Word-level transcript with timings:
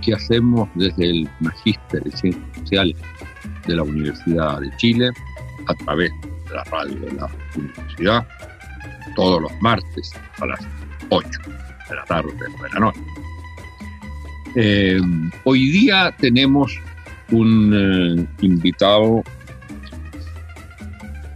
que 0.00 0.14
hacemos 0.14 0.68
desde 0.74 1.10
el 1.10 1.28
Magíster 1.40 2.02
de 2.02 2.10
Ciencias 2.12 2.58
Sociales 2.58 2.96
de 3.66 3.76
la 3.76 3.82
Universidad 3.82 4.60
de 4.60 4.70
Chile 4.76 5.10
a 5.66 5.74
través 5.74 6.10
de 6.22 6.54
la 6.54 6.64
radio 6.64 6.96
de 6.96 7.12
la 7.12 7.28
universidad 7.56 8.26
todos 9.14 9.42
los 9.42 9.52
martes 9.60 10.12
a 10.40 10.46
las 10.46 10.60
8 11.10 11.28
de 11.88 11.96
la 11.96 12.04
tarde 12.04 12.30
o 12.30 12.62
de 12.62 12.68
la 12.72 12.80
noche. 12.80 13.00
Eh, 14.56 15.00
hoy 15.44 15.70
día 15.70 16.14
tenemos 16.18 16.76
un 17.30 17.72
eh, 17.72 18.44
invitado 18.44 19.22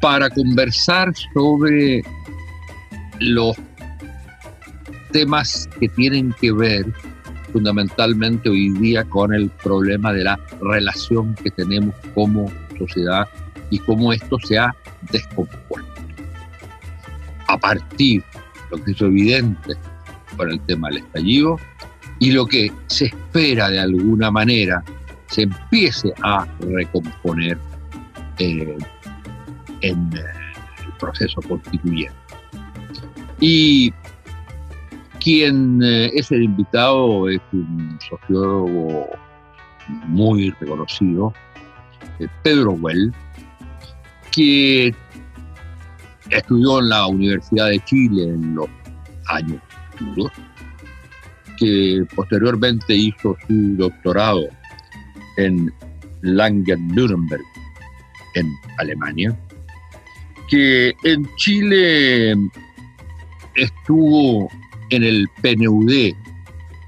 para 0.01 0.29
conversar 0.31 1.13
sobre 1.33 2.03
los 3.21 3.57
temas 5.13 5.69
que 5.79 5.89
tienen 5.91 6.35
que 6.41 6.53
ver 6.53 6.87
fundamentalmente 7.55 8.49
hoy 8.49 8.71
día 8.71 9.05
con 9.05 9.33
el 9.33 9.49
problema 9.49 10.13
de 10.13 10.25
la 10.25 10.41
relación 10.61 11.37
que 11.37 11.53
tenemos 11.53 11.95
como 12.13 12.51
sociedad 12.77 13.29
y 13.71 13.79
cómo 13.79 14.13
esto 14.13 14.37
se 14.41 14.59
ha 14.59 14.75
descompuesto. 15.13 16.03
A 17.47 17.57
partir 17.57 18.25
lo 18.73 18.83
que 18.83 18.91
es 18.91 19.01
evidente 19.01 19.75
con 20.37 20.51
el 20.51 20.61
tema 20.63 20.89
del 20.89 20.99
estallido 20.99 21.57
y 22.19 22.33
lo 22.33 22.45
que 22.45 22.73
se 22.89 23.07
espera 23.07 23.71
de 23.71 23.79
alguna 23.79 24.33
manera 24.33 24.83
se 25.29 25.43
empiece 25.43 26.13
a 26.25 26.49
recomponer 26.59 27.57
eh, 28.41 28.77
en 29.81 30.11
el 30.13 30.93
proceso 30.99 31.41
constituyente. 31.43 32.13
Y 33.39 33.93
quien 35.25 35.83
eh, 35.83 36.11
es 36.15 36.31
el 36.31 36.43
invitado 36.43 37.31
es 37.31 37.41
un 37.53 37.99
sociólogo 38.11 39.09
muy 40.07 40.51
reconocido, 40.61 41.33
eh, 42.19 42.29
Pedro 42.43 42.73
Well, 42.73 43.11
que 44.31 44.95
estudió 46.29 46.81
en 46.81 46.89
la 46.91 47.07
Universidad 47.07 47.69
de 47.71 47.83
Chile 47.85 48.25
en 48.25 48.55
los 48.55 48.69
años 49.29 49.63
duros, 49.99 50.33
que 51.59 52.05
posteriormente 52.15 52.95
hizo 52.95 53.35
su 53.47 53.77
doctorado 53.77 54.43
en 55.39 55.73
Langen-Nuremberg, 56.21 57.45
en 58.35 58.53
Alemania, 58.77 59.35
que 60.51 60.93
en 61.05 61.27
Chile 61.37 62.35
estuvo 63.55 64.51
en 64.91 65.03
el 65.03 65.27
PNUD, 65.43 66.15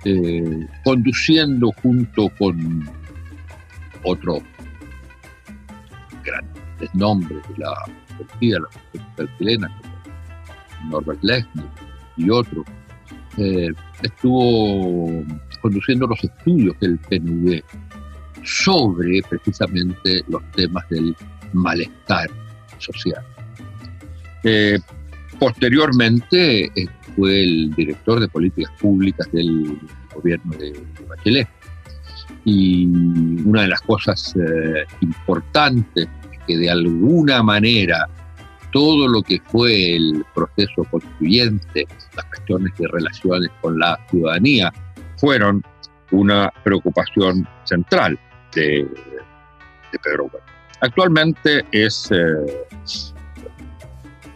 eh, 0.04 0.66
conduciendo 0.84 1.72
junto 1.82 2.28
con 2.38 2.88
otros 4.04 4.42
grandes 6.24 6.94
nombres 6.94 7.42
de 7.48 7.64
la 7.64 7.74
policía, 8.16 8.58
la 9.16 9.38
chilena, 9.38 9.80
Norbert 10.90 11.22
Lechner 11.22 11.64
y 12.16 12.30
otros, 12.30 12.64
eh, 13.38 13.70
estuvo 14.02 15.24
conduciendo 15.60 16.06
los 16.06 16.22
estudios 16.22 16.78
del 16.80 16.98
PNUD 16.98 17.60
sobre 18.44 19.20
precisamente 19.28 20.22
los 20.28 20.42
temas 20.52 20.88
del 20.88 21.16
malestar 21.52 22.30
social. 22.78 23.24
Eh, 24.44 24.78
posteriormente 25.38 26.70
fue 27.14 27.42
el 27.42 27.74
director 27.74 28.20
de 28.20 28.28
políticas 28.28 28.72
públicas 28.78 29.30
del 29.32 29.78
gobierno 30.14 30.56
de, 30.56 30.72
Bachelet. 31.08 31.48
Y 32.44 32.86
una 33.44 33.62
de 33.62 33.68
las 33.68 33.80
cosas 33.82 34.34
eh, 34.36 34.84
importantes 35.00 36.08
es 36.32 36.38
que 36.46 36.56
de 36.56 36.70
alguna 36.70 37.42
manera 37.42 38.08
todo 38.72 39.08
lo 39.08 39.22
que 39.22 39.40
fue 39.46 39.96
el 39.96 40.24
proceso 40.34 40.84
constituyente, 40.90 41.86
las 42.14 42.24
cuestiones 42.26 42.72
de 42.78 42.88
relaciones 42.88 43.50
con 43.60 43.78
la 43.78 43.98
ciudadanía, 44.10 44.72
fueron 45.16 45.62
una 46.10 46.52
preocupación 46.62 47.48
central 47.64 48.18
de, 48.54 48.86
Pedro 50.02 50.28
Bueno. 50.30 50.46
Actualmente 50.82 51.64
es 51.72 52.10
eh, 52.12 52.66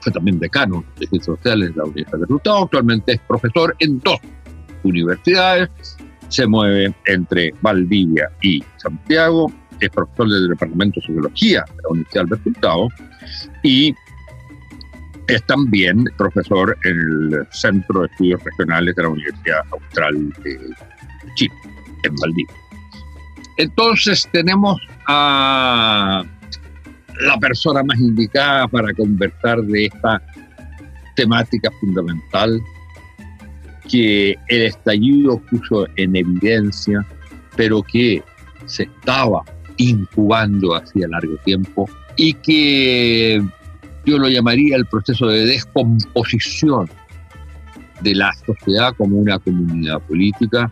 fue 0.01 0.13
también 0.13 0.39
decano 0.39 0.85
de 0.99 1.07
Ciencias 1.07 1.37
Sociales 1.37 1.71
de 1.71 1.77
la 1.77 1.85
Universidad 1.85 2.19
de 2.19 2.25
Resultado, 2.25 2.65
actualmente 2.65 3.13
es 3.13 3.21
profesor 3.21 3.77
en 3.79 3.99
dos 4.01 4.19
universidades, 4.83 5.69
se 6.29 6.47
mueve 6.47 6.95
entre 7.07 7.53
Valdivia 7.61 8.31
y 8.41 8.63
Santiago, 8.77 9.53
es 9.81 9.91
profesor 9.91 10.29
del 10.29 10.49
Departamento 10.49 11.01
de 11.01 11.07
Sociología 11.07 11.65
de 11.69 11.83
la 11.83 11.89
Universidad 11.91 12.25
de 12.25 12.37
Resultado 12.37 12.89
y 13.63 13.95
es 15.27 15.47
también 15.47 16.05
profesor 16.17 16.77
en 16.85 16.99
el 16.99 17.47
Centro 17.53 18.01
de 18.01 18.07
Estudios 18.07 18.43
Regionales 18.45 18.95
de 18.97 19.03
la 19.03 19.09
Universidad 19.11 19.61
Austral 19.71 20.31
de 20.45 20.59
Chile, 21.35 21.55
en 22.03 22.15
Valdivia. 22.17 22.55
Entonces 23.57 24.29
tenemos 24.33 24.81
a 25.07 26.25
la 27.21 27.39
persona 27.39 27.83
más 27.83 27.99
indicada 27.99 28.67
para 28.69 28.93
conversar 28.95 29.63
de 29.63 29.87
esta 29.87 30.23
temática 31.17 31.71
fundamental 31.81 32.61
que 33.89 34.37
el 34.49 34.63
estallido 34.63 35.39
puso 35.51 35.87
en 35.97 36.17
evidencia, 36.17 37.05
pero 37.57 37.83
que 37.83 38.23
se 38.67 38.85
estaba 38.85 39.45
incubando 39.77 40.75
hacía 40.75 41.09
largo 41.09 41.37
tiempo 41.45 41.89
y 42.17 42.35
que 42.35 43.43
yo 44.05 44.19
lo 44.19 44.29
llamaría 44.29 44.77
el 44.77 44.87
proceso 44.87 45.27
de 45.27 45.47
descomposición 45.47 46.89
de 48.01 48.15
la 48.15 48.33
sociedad 48.47 48.95
como 48.97 49.19
una 49.19 49.39
comunidad 49.39 50.01
política 50.03 50.71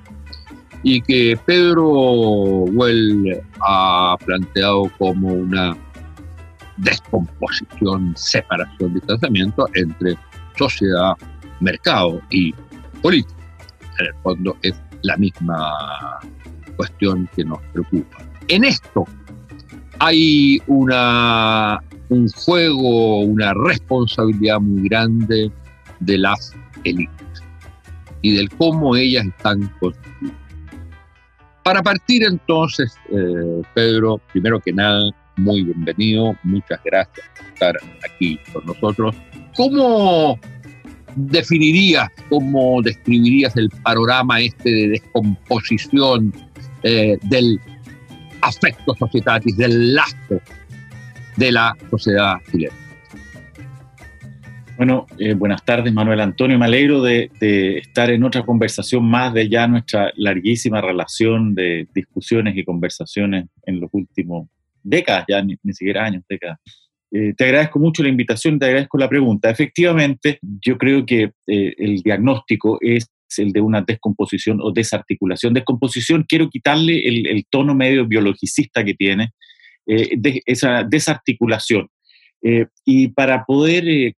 y 0.83 1.01
que 1.01 1.39
Pedro 1.45 1.85
Well 1.85 3.41
ha 3.61 4.17
planteado 4.25 4.91
como 4.99 5.29
una 5.29 5.77
descomposición, 6.79 8.15
separación, 8.17 8.95
distanciamiento 8.95 9.67
entre 9.75 10.17
sociedad, 10.57 11.15
mercado 11.61 12.21
y 12.31 12.53
política. 13.03 13.35
En 13.99 14.07
el 14.07 14.15
fondo 14.23 14.57
es 14.63 14.81
la 15.03 15.17
misma 15.17 16.21
cuestión 16.77 17.29
que 17.35 17.45
nos 17.45 17.61
preocupa. 17.73 18.19
En 18.49 18.65
esto 18.65 19.05
hay 19.99 20.59
una, 20.67 21.81
un 22.09 22.29
juego, 22.29 23.21
una 23.21 23.53
responsabilidad 23.55 24.61
muy 24.61 24.89
grande 24.89 25.51
de 26.01 26.19
las 26.19 26.55
élites 26.85 27.43
y 28.23 28.37
del 28.37 28.49
cómo 28.51 28.97
ellas 28.97 29.27
están 29.27 29.69
constituidas. 29.81 30.37
Para 31.65 31.83
partir 31.83 32.25
entonces, 32.25 32.97
eh, 33.11 33.63
Pedro, 33.75 34.21
primero 34.33 34.61
que 34.61 34.73
nada, 34.73 35.11
muy 35.39 35.63
bienvenido, 35.63 36.37
muchas 36.43 36.81
gracias 36.85 37.27
por 37.37 37.47
estar 37.47 37.77
aquí 38.05 38.39
con 38.53 38.67
nosotros. 38.67 39.17
¿Cómo 39.57 40.39
definirías, 41.17 42.09
cómo 42.29 42.83
describirías 42.83 43.57
el 43.57 43.71
panorama 43.71 44.41
este 44.41 44.71
de 44.71 44.89
descomposición 44.89 46.33
eh, 46.83 47.19
del 47.23 47.61
afecto 48.41 48.95
societatis, 48.95 49.57
del 49.57 49.95
lazo 49.95 50.41
de 51.37 51.53
la 51.53 51.75
sociedad 51.91 52.37
chilena? 52.51 52.75
Bueno, 54.77 55.07
eh, 55.19 55.35
buenas 55.35 55.65
tardes 55.65 55.93
Manuel 55.93 56.21
Antonio, 56.21 56.57
me 56.57 56.67
alegro 56.67 57.03
de, 57.03 57.33
de, 57.41 57.79
estar 57.79 58.11
en 58.11 58.23
otra 58.23 58.45
conversación 58.45 59.05
más 59.05 59.35
de 59.35 59.49
ya 59.49 59.67
nuestra 59.67 60.13
larguísima 60.15 60.81
relación 60.81 61.55
de 61.57 61.89
discusiones 61.93 62.57
y 62.57 62.65
conversaciones 62.65 63.47
en 63.67 63.81
los 63.81 63.91
últimos 63.93 64.49
décadas, 64.83 65.25
ya 65.29 65.43
ni, 65.43 65.57
siquiera 65.73 66.05
años, 66.05 66.23
décadas. 66.29 66.59
Eh, 67.11 67.33
te 67.37 67.45
agradezco 67.45 67.79
mucho 67.79 68.03
la 68.03 68.11
invitación, 68.11 68.59
te 68.59 68.67
agradezco 68.67 68.99
la 68.99 69.09
pregunta. 69.09 69.51
Efectivamente, 69.51 70.39
yo 70.43 70.77
creo 70.77 71.07
que 71.07 71.31
eh, 71.47 71.75
el 71.79 72.03
diagnóstico 72.03 72.79
es 72.81 73.09
el 73.37 73.53
de 73.53 73.61
una 73.61 73.83
descomposición 73.83 74.61
o 74.63 74.73
desarticulación. 74.73 75.55
Descomposición, 75.55 76.25
quiero 76.29 76.51
quitarle 76.51 77.07
el, 77.07 77.45
tono 77.51 77.75
medio 77.75 78.07
biologicista 78.07 78.85
que 78.85 78.95
tiene, 78.95 79.31
eh, 79.87 80.11
de, 80.17 80.43
esa 80.47 80.85
desarticulación. 80.85 81.89
Y 82.85 83.09
para 83.09 83.45
poder 83.45 84.15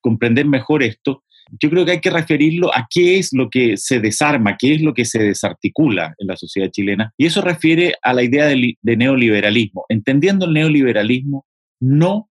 comprender 0.00 0.46
mejor 0.46 0.82
esto, 0.82 1.23
yo 1.60 1.70
creo 1.70 1.84
que 1.84 1.92
hay 1.92 2.00
que 2.00 2.10
referirlo 2.10 2.74
a 2.74 2.86
qué 2.88 3.18
es 3.18 3.32
lo 3.32 3.48
que 3.50 3.76
se 3.76 4.00
desarma, 4.00 4.56
qué 4.58 4.74
es 4.74 4.82
lo 4.82 4.94
que 4.94 5.04
se 5.04 5.22
desarticula 5.22 6.14
en 6.18 6.26
la 6.28 6.36
sociedad 6.36 6.70
chilena. 6.70 7.12
Y 7.16 7.26
eso 7.26 7.40
refiere 7.40 7.94
a 8.02 8.12
la 8.12 8.22
idea 8.22 8.46
de, 8.46 8.76
de 8.80 8.96
neoliberalismo, 8.96 9.84
entendiendo 9.88 10.46
el 10.46 10.52
neoliberalismo 10.52 11.46
no 11.80 12.28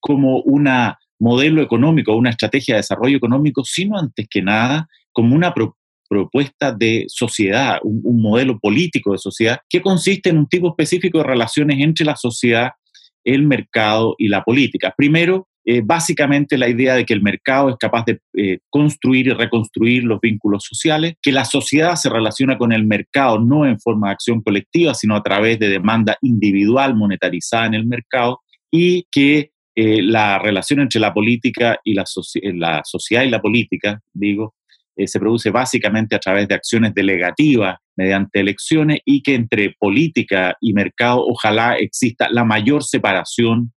como 0.00 0.40
una 0.42 0.98
modelo 1.18 1.62
económico, 1.62 2.14
una 2.14 2.30
estrategia 2.30 2.74
de 2.74 2.80
desarrollo 2.80 3.16
económico, 3.16 3.64
sino 3.64 3.98
antes 3.98 4.26
que 4.30 4.42
nada 4.42 4.88
como 5.12 5.34
una 5.34 5.52
propuesta 6.08 6.72
de 6.72 7.04
sociedad, 7.08 7.78
un, 7.82 8.22
modelo 8.22 8.58
político 8.58 9.12
de 9.12 9.18
sociedad 9.18 9.58
que 9.68 9.82
consiste 9.82 10.30
en 10.30 10.38
un 10.38 10.48
tipo 10.48 10.68
específico 10.68 11.18
de 11.18 11.24
relaciones 11.24 11.78
entre 11.80 12.06
la 12.06 12.16
sociedad, 12.16 12.70
el 13.24 13.42
mercado 13.42 14.14
y 14.18 14.28
la 14.28 14.42
política. 14.42 14.94
Primero, 14.96 15.48
eh, 15.70 15.82
básicamente 15.84 16.56
la 16.56 16.66
idea 16.66 16.94
de 16.94 17.04
que 17.04 17.12
el 17.12 17.20
mercado 17.20 17.68
es 17.68 17.76
capaz 17.76 18.06
de 18.06 18.20
eh, 18.38 18.60
construir 18.70 19.26
y 19.26 19.32
reconstruir 19.32 20.02
los 20.02 20.18
vínculos 20.18 20.64
sociales, 20.64 21.16
que 21.20 21.30
la 21.30 21.44
sociedad 21.44 21.94
se 21.96 22.08
relaciona 22.08 22.56
con 22.56 22.72
el 22.72 22.86
mercado 22.86 23.38
no 23.38 23.66
en 23.66 23.78
forma 23.78 24.06
de 24.06 24.14
acción 24.14 24.40
colectiva, 24.40 24.94
sino 24.94 25.14
a 25.14 25.22
través 25.22 25.58
de 25.58 25.68
demanda 25.68 26.16
individual 26.22 26.96
monetarizada 26.96 27.66
en 27.66 27.74
el 27.74 27.84
mercado, 27.84 28.40
y 28.70 29.06
que 29.12 29.50
eh, 29.76 30.00
la 30.02 30.38
relación 30.38 30.80
entre 30.80 31.00
la 31.00 31.12
política 31.12 31.78
y 31.84 31.92
la, 31.92 32.04
la 32.54 32.80
sociedad 32.84 33.24
y 33.24 33.28
la 33.28 33.42
política, 33.42 34.00
digo, 34.14 34.54
eh, 34.96 35.06
se 35.06 35.20
produce 35.20 35.50
básicamente 35.50 36.16
a 36.16 36.18
través 36.18 36.48
de 36.48 36.54
acciones 36.54 36.94
delegativas 36.94 37.76
mediante 37.94 38.40
elecciones 38.40 39.00
y 39.04 39.22
que 39.22 39.34
entre 39.34 39.76
política 39.78 40.56
y 40.62 40.72
mercado 40.72 41.26
ojalá 41.26 41.76
exista 41.76 42.28
la 42.30 42.44
mayor 42.44 42.82
separación, 42.82 43.70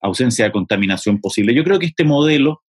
ausencia 0.00 0.44
de 0.44 0.52
contaminación 0.52 1.20
posible. 1.20 1.54
Yo 1.54 1.64
creo 1.64 1.78
que 1.78 1.86
este 1.86 2.04
modelo, 2.04 2.62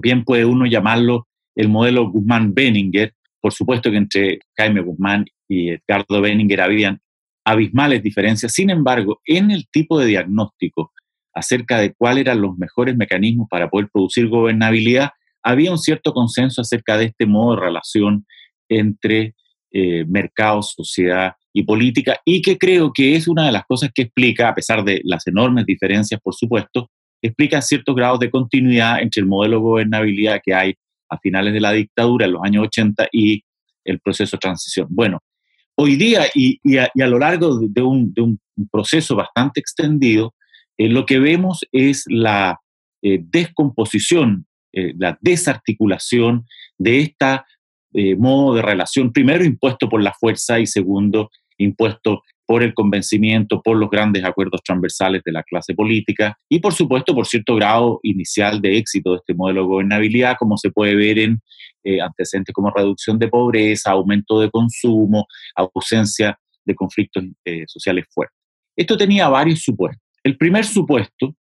bien 0.00 0.24
puede 0.24 0.44
uno 0.44 0.66
llamarlo 0.66 1.26
el 1.54 1.68
modelo 1.68 2.10
Guzmán-Benninger, 2.10 3.14
por 3.40 3.52
supuesto 3.52 3.90
que 3.90 3.96
entre 3.96 4.38
Jaime 4.56 4.80
Guzmán 4.80 5.24
y 5.48 5.70
Edgardo 5.70 6.20
Benninger 6.20 6.60
habían 6.60 7.00
abismales 7.44 8.02
diferencias, 8.02 8.52
sin 8.52 8.70
embargo, 8.70 9.20
en 9.24 9.50
el 9.50 9.68
tipo 9.68 9.98
de 9.98 10.06
diagnóstico 10.06 10.92
acerca 11.32 11.78
de 11.78 11.94
cuáles 11.94 12.22
eran 12.22 12.40
los 12.40 12.56
mejores 12.56 12.96
mecanismos 12.96 13.46
para 13.48 13.68
poder 13.68 13.88
producir 13.92 14.28
gobernabilidad, 14.28 15.10
había 15.42 15.70
un 15.70 15.78
cierto 15.78 16.12
consenso 16.12 16.62
acerca 16.62 16.96
de 16.96 17.06
este 17.06 17.26
modo 17.26 17.54
de 17.54 17.62
relación 17.62 18.26
entre 18.68 19.34
eh, 19.70 20.04
mercado, 20.06 20.62
sociedad 20.62 21.34
y 21.56 21.62
política, 21.62 22.20
y 22.22 22.42
que 22.42 22.58
creo 22.58 22.92
que 22.92 23.16
es 23.16 23.26
una 23.26 23.46
de 23.46 23.52
las 23.52 23.64
cosas 23.64 23.90
que 23.94 24.02
explica, 24.02 24.50
a 24.50 24.54
pesar 24.54 24.84
de 24.84 25.00
las 25.04 25.26
enormes 25.26 25.64
diferencias, 25.64 26.20
por 26.20 26.34
supuesto, 26.34 26.90
explica 27.22 27.62
ciertos 27.62 27.96
grados 27.96 28.20
de 28.20 28.30
continuidad 28.30 29.00
entre 29.00 29.22
el 29.22 29.26
modelo 29.26 29.56
de 29.56 29.62
gobernabilidad 29.62 30.42
que 30.44 30.52
hay 30.52 30.74
a 31.08 31.16
finales 31.16 31.54
de 31.54 31.60
la 31.60 31.72
dictadura, 31.72 32.26
en 32.26 32.32
los 32.32 32.42
años 32.44 32.64
80, 32.64 33.08
y 33.10 33.42
el 33.86 34.00
proceso 34.00 34.36
de 34.36 34.40
transición. 34.40 34.86
Bueno, 34.90 35.20
hoy 35.76 35.96
día 35.96 36.26
y, 36.34 36.60
a, 36.76 36.90
lo 36.94 37.18
largo 37.18 37.58
de 37.58 37.80
un, 37.80 38.38
proceso 38.70 39.16
bastante 39.16 39.58
extendido, 39.58 40.34
eh, 40.76 40.90
lo 40.90 41.06
que 41.06 41.18
vemos 41.18 41.64
es 41.72 42.04
la 42.06 42.60
eh, 43.00 43.18
descomposición, 43.22 44.46
eh, 44.74 44.92
la 44.98 45.16
desarticulación 45.22 46.44
de 46.76 47.00
este 47.00 47.40
modo 48.18 48.54
de 48.54 48.60
relación, 48.60 49.10
primero 49.10 49.42
impuesto 49.42 49.88
por 49.88 50.02
la 50.02 50.12
fuerza 50.12 50.60
y 50.60 50.66
segundo 50.66 51.30
impuesto 51.58 52.22
por 52.46 52.62
el 52.62 52.74
convencimiento, 52.74 53.60
por 53.60 53.76
los 53.76 53.90
grandes 53.90 54.24
acuerdos 54.24 54.62
transversales 54.62 55.22
de 55.24 55.32
la 55.32 55.42
clase 55.42 55.74
política 55.74 56.38
y 56.48 56.60
por 56.60 56.72
supuesto 56.72 57.14
por 57.14 57.26
cierto 57.26 57.56
grado 57.56 57.98
inicial 58.02 58.60
de 58.62 58.78
éxito 58.78 59.10
de 59.10 59.16
este 59.16 59.34
modelo 59.34 59.62
de 59.62 59.66
gobernabilidad, 59.66 60.36
como 60.38 60.56
se 60.56 60.70
puede 60.70 60.94
ver 60.94 61.18
en 61.18 61.40
antecedentes 62.02 62.52
como 62.52 62.70
reducción 62.70 63.18
de 63.18 63.28
pobreza, 63.28 63.90
aumento 63.90 64.40
de 64.40 64.50
consumo, 64.50 65.26
ausencia 65.54 66.38
de 66.64 66.74
conflictos 66.74 67.24
sociales 67.66 68.06
fuertes. 68.12 68.36
Esto 68.76 68.96
tenía 68.96 69.28
varios 69.28 69.62
supuestos. 69.62 70.02
El 70.22 70.36
primer 70.36 70.64
supuesto 70.64 71.34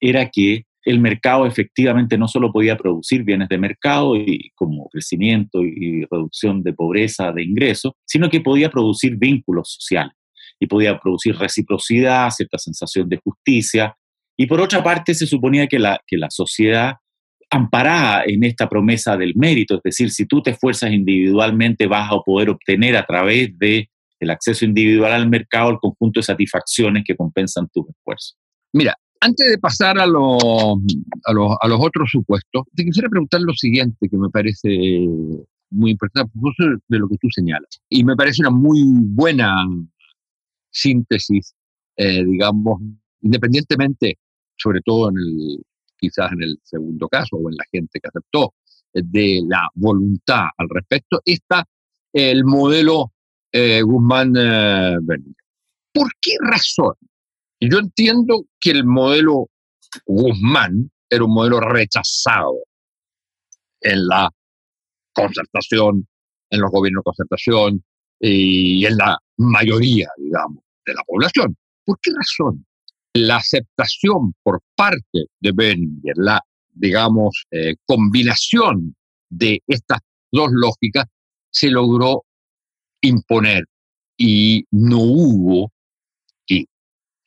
era 0.00 0.28
que 0.28 0.64
el 0.84 1.00
mercado 1.00 1.46
efectivamente 1.46 2.18
no 2.18 2.28
solo 2.28 2.52
podía 2.52 2.76
producir 2.76 3.24
bienes 3.24 3.48
de 3.48 3.58
mercado 3.58 4.16
y 4.16 4.50
como 4.54 4.88
crecimiento 4.88 5.62
y 5.62 6.04
reducción 6.10 6.62
de 6.62 6.72
pobreza, 6.72 7.32
de 7.32 7.42
ingresos, 7.42 7.92
sino 8.04 8.28
que 8.28 8.40
podía 8.40 8.70
producir 8.70 9.16
vínculos 9.16 9.76
sociales 9.80 10.14
y 10.60 10.66
podía 10.66 10.98
producir 10.98 11.36
reciprocidad, 11.36 12.30
cierta 12.30 12.58
sensación 12.58 13.08
de 13.08 13.16
justicia. 13.16 13.96
Y 14.36 14.46
por 14.46 14.60
otra 14.60 14.82
parte, 14.82 15.14
se 15.14 15.26
suponía 15.26 15.66
que 15.66 15.78
la, 15.78 16.00
que 16.06 16.16
la 16.16 16.30
sociedad 16.30 16.94
amparada 17.50 18.24
en 18.26 18.44
esta 18.44 18.68
promesa 18.68 19.16
del 19.16 19.34
mérito, 19.36 19.76
es 19.76 19.82
decir, 19.82 20.10
si 20.10 20.26
tú 20.26 20.42
te 20.42 20.50
esfuerzas 20.50 20.92
individualmente 20.92 21.86
vas 21.86 22.10
a 22.10 22.18
poder 22.20 22.50
obtener 22.50 22.96
a 22.96 23.06
través 23.06 23.56
de 23.58 23.88
el 24.20 24.30
acceso 24.30 24.64
individual 24.64 25.12
al 25.12 25.28
mercado, 25.28 25.70
el 25.70 25.78
conjunto 25.78 26.20
de 26.20 26.24
satisfacciones 26.24 27.04
que 27.06 27.16
compensan 27.16 27.68
tus 27.72 27.88
esfuerzos. 27.88 28.36
Mira, 28.72 28.96
antes 29.24 29.48
de 29.48 29.58
pasar 29.58 29.98
a, 29.98 30.06
los, 30.06 30.38
a, 31.24 31.32
los, 31.32 31.56
a 31.60 31.68
los 31.68 31.80
otros 31.80 32.10
supuestos, 32.10 32.64
te 32.74 32.84
quisiera 32.84 33.08
preguntar 33.08 33.40
lo 33.40 33.54
siguiente 33.54 34.08
que 34.08 34.16
me 34.16 34.28
parece 34.28 34.68
muy 35.70 35.92
importante 35.92 36.32
de 36.88 36.98
lo 36.98 37.08
que 37.08 37.16
tú 37.16 37.28
señalas. 37.30 37.80
Y 37.88 38.04
me 38.04 38.16
parece 38.16 38.42
una 38.42 38.50
muy 38.50 38.82
buena 38.84 39.54
síntesis, 40.70 41.54
eh, 41.96 42.24
digamos, 42.24 42.80
independientemente, 43.22 44.18
sobre 44.56 44.80
todo 44.84 45.08
en 45.08 45.16
el, 45.16 45.64
quizás 45.96 46.32
en 46.32 46.42
el 46.42 46.58
segundo 46.62 47.08
caso 47.08 47.36
o 47.36 47.48
en 47.48 47.56
la 47.56 47.64
gente 47.72 48.00
que 48.00 48.08
aceptó, 48.08 48.52
eh, 48.92 49.02
de 49.04 49.40
la 49.48 49.68
voluntad 49.74 50.48
al 50.58 50.68
respecto, 50.68 51.20
está 51.24 51.64
el 52.12 52.44
modelo 52.44 53.12
eh, 53.50 53.82
Guzmán 53.82 54.34
eh, 54.36 54.96
¿Por 55.92 56.08
qué 56.20 56.32
razón? 56.40 56.94
Yo 57.70 57.78
entiendo 57.78 58.44
que 58.60 58.70
el 58.70 58.84
modelo 58.84 59.48
Guzmán 60.06 60.90
era 61.08 61.24
un 61.24 61.34
modelo 61.34 61.60
rechazado 61.60 62.58
en 63.80 64.06
la 64.06 64.30
concertación, 65.12 66.06
en 66.50 66.60
los 66.60 66.70
gobiernos 66.70 67.02
de 67.02 67.04
concertación 67.04 67.84
y 68.20 68.84
en 68.86 68.96
la 68.96 69.18
mayoría, 69.36 70.08
digamos, 70.16 70.62
de 70.86 70.94
la 70.94 71.02
población. 71.06 71.56
¿Por 71.84 71.98
qué 72.00 72.10
razón? 72.12 72.66
La 73.14 73.36
aceptación 73.36 74.34
por 74.42 74.60
parte 74.74 75.26
de 75.40 75.52
Benninger, 75.52 76.16
la, 76.16 76.40
digamos, 76.72 77.44
eh, 77.50 77.74
combinación 77.86 78.96
de 79.28 79.62
estas 79.66 80.00
dos 80.32 80.50
lógicas 80.52 81.06
se 81.50 81.70
logró 81.70 82.24
imponer 83.00 83.64
y 84.16 84.64
no 84.70 84.98
hubo, 84.98 85.72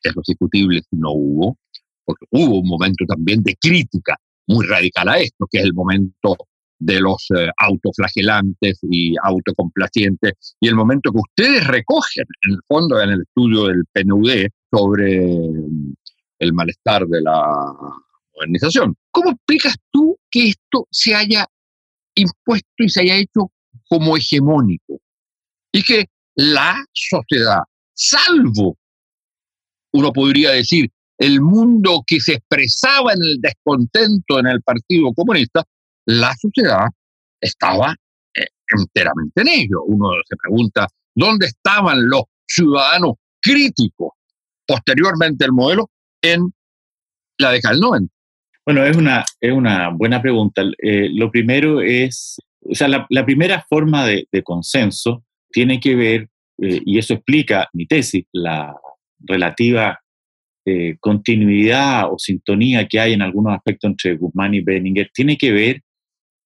es 0.04 0.16
lo 0.16 0.22
discutible 0.26 0.82
si 0.82 0.98
no 0.98 1.12
hubo, 1.12 1.58
porque 2.06 2.26
hubo 2.32 2.60
un 2.60 2.68
momento 2.68 3.06
también 3.06 3.44
de 3.44 3.56
crítica 3.60 4.18
muy 4.48 4.66
radical 4.66 5.10
a 5.10 5.20
esto, 5.20 5.46
que 5.50 5.60
es 5.60 5.66
el 5.66 5.74
momento 5.74 6.36
de 6.80 7.02
los 7.02 7.28
eh, 7.36 7.50
autoflagelantes 7.58 8.80
y 8.84 9.16
autocomplacientes, 9.24 10.56
y 10.60 10.68
el 10.68 10.76
momento 10.76 11.12
que 11.12 11.20
ustedes 11.20 11.68
recogen, 11.68 12.26
en 12.44 12.54
el 12.54 12.60
fondo, 12.68 13.02
en 13.02 13.10
el 13.10 13.22
estudio 13.22 13.66
del 13.66 13.84
PNUD 13.92 14.48
sobre 14.72 15.20
mm, 15.20 15.94
el 16.40 16.54
malestar 16.54 17.06
de 17.08 17.22
la 17.22 17.74
modernización. 18.36 18.96
¿Cómo 19.12 19.32
explicas 19.32 19.76
tú 19.92 20.18
que 20.30 20.50
esto 20.50 20.88
se 20.92 21.16
haya 21.16 21.48
impuesto 22.16 22.84
y 22.84 22.90
se 22.90 23.02
haya 23.02 23.18
hecho 23.18 23.52
como 23.90 24.16
hegemónico? 24.16 25.00
y 25.78 25.84
que 25.84 26.06
la 26.36 26.84
sociedad, 26.92 27.62
salvo, 27.94 28.78
uno 29.98 30.12
podría 30.14 30.52
decir, 30.52 30.90
el 31.18 31.42
mundo 31.42 32.04
que 32.06 32.20
se 32.20 32.34
expresaba 32.34 33.14
en 33.14 33.20
el 33.24 33.42
descontento 33.42 34.40
en 34.40 34.48
el 34.48 34.62
Partido 34.62 35.12
Comunista, 35.14 35.64
la 36.06 36.34
sociedad 36.36 36.86
estaba 37.42 37.96
eh, 38.36 38.46
enteramente 38.78 39.42
en 39.42 39.48
ello. 39.48 39.84
Uno 39.86 40.10
se 40.28 40.36
pregunta, 40.36 40.88
¿dónde 41.16 41.48
estaban 41.48 42.08
los 42.08 42.24
ciudadanos 42.48 43.16
críticos 43.42 44.12
posteriormente 44.66 45.46
al 45.46 45.54
modelo 45.54 45.90
en 46.22 46.52
la 47.40 47.52
década 47.52 47.74
del 47.74 47.82
90? 47.82 48.14
Bueno, 48.66 48.86
es 48.86 48.98
una, 48.98 49.26
es 49.42 49.52
una 49.52 49.90
buena 49.90 50.22
pregunta. 50.22 50.62
Eh, 50.78 51.10
lo 51.14 51.32
primero 51.32 51.82
es, 51.82 52.38
o 52.62 52.76
sea, 52.76 52.88
la, 52.88 53.26
primera 53.26 53.66
forma 53.68 54.06
de, 54.06 54.28
consenso 54.44 55.24
tiene 55.50 55.80
que 55.80 55.96
ver, 55.96 56.30
eh, 56.62 56.82
y 56.86 57.00
eso 57.00 57.14
explica 57.16 57.70
mi 57.74 57.88
tesis, 57.88 58.26
la 58.34 58.76
relativa 59.20 60.00
eh, 60.66 60.98
continuidad 61.00 62.12
o 62.12 62.20
sintonía 62.20 62.88
que 62.88 63.00
hay 63.00 63.14
en 63.14 63.22
algunos 63.22 63.54
aspectos 63.54 63.90
entre 63.90 64.16
Guzmán 64.18 64.54
y 64.54 64.62
Benninger, 64.62 65.10
tiene 65.14 65.38
que 65.38 65.52
ver 65.52 65.82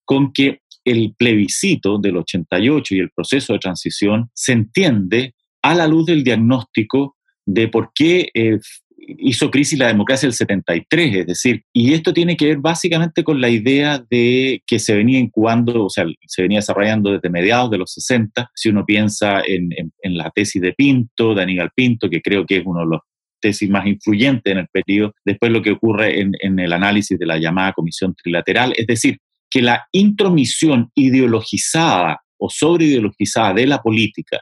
con 0.05 0.31
que 0.31 0.59
el 0.83 1.15
plebiscito 1.17 1.97
del 1.97 2.17
88 2.17 2.95
y 2.95 2.99
el 2.99 3.11
proceso 3.11 3.53
de 3.53 3.59
transición 3.59 4.29
se 4.33 4.53
entiende 4.53 5.33
a 5.61 5.75
la 5.75 5.87
luz 5.87 6.05
del 6.05 6.23
diagnóstico 6.23 7.17
de 7.45 7.67
por 7.67 7.91
qué 7.93 8.29
eh, 8.33 8.59
hizo 9.07 9.49
crisis 9.49 9.77
la 9.77 9.87
democracia 9.87 10.27
el 10.27 10.33
73, 10.33 11.15
es 11.15 11.27
decir, 11.27 11.63
y 11.73 11.93
esto 11.93 12.13
tiene 12.13 12.37
que 12.37 12.47
ver 12.47 12.57
básicamente 12.57 13.23
con 13.23 13.41
la 13.41 13.49
idea 13.49 14.03
de 14.09 14.61
que 14.65 14.79
se 14.79 14.95
venía 14.95 15.19
incubando, 15.19 15.85
o 15.85 15.89
sea, 15.89 16.05
se 16.27 16.41
venía 16.41 16.59
desarrollando 16.59 17.11
desde 17.11 17.29
mediados 17.29 17.71
de 17.71 17.77
los 17.77 17.91
60, 17.93 18.51
si 18.55 18.69
uno 18.69 18.85
piensa 18.85 19.41
en, 19.45 19.69
la 20.03 20.29
tesis 20.31 20.61
de 20.61 20.73
Pinto, 20.73 21.33
de 21.33 21.43
Aníbal 21.43 21.71
Pinto, 21.75 22.09
que 22.09 22.21
creo 22.21 22.45
que 22.45 22.57
es 22.57 22.63
uno 22.65 22.81
de 22.81 22.87
los 22.87 23.01
tesis 23.39 23.69
más 23.69 23.87
influyentes 23.87 24.51
en 24.51 24.59
el 24.59 24.67
periodo, 24.71 25.13
después 25.25 25.51
lo 25.51 25.61
que 25.61 25.71
ocurre 25.71 26.21
en, 26.21 26.33
en 26.41 26.59
el 26.59 26.73
análisis 26.73 27.17
de 27.17 27.25
la 27.25 27.37
llamada 27.37 27.73
comisión 27.73 28.13
trilateral, 28.13 28.73
es 28.77 28.85
decir, 28.85 29.17
que 29.49 29.61
la 29.61 29.85
intromisión 29.91 30.91
ideologizada 30.95 32.21
o 32.37 32.49
sobreideologizada 32.49 33.53
de 33.53 33.67
la 33.67 33.81
política 33.81 34.41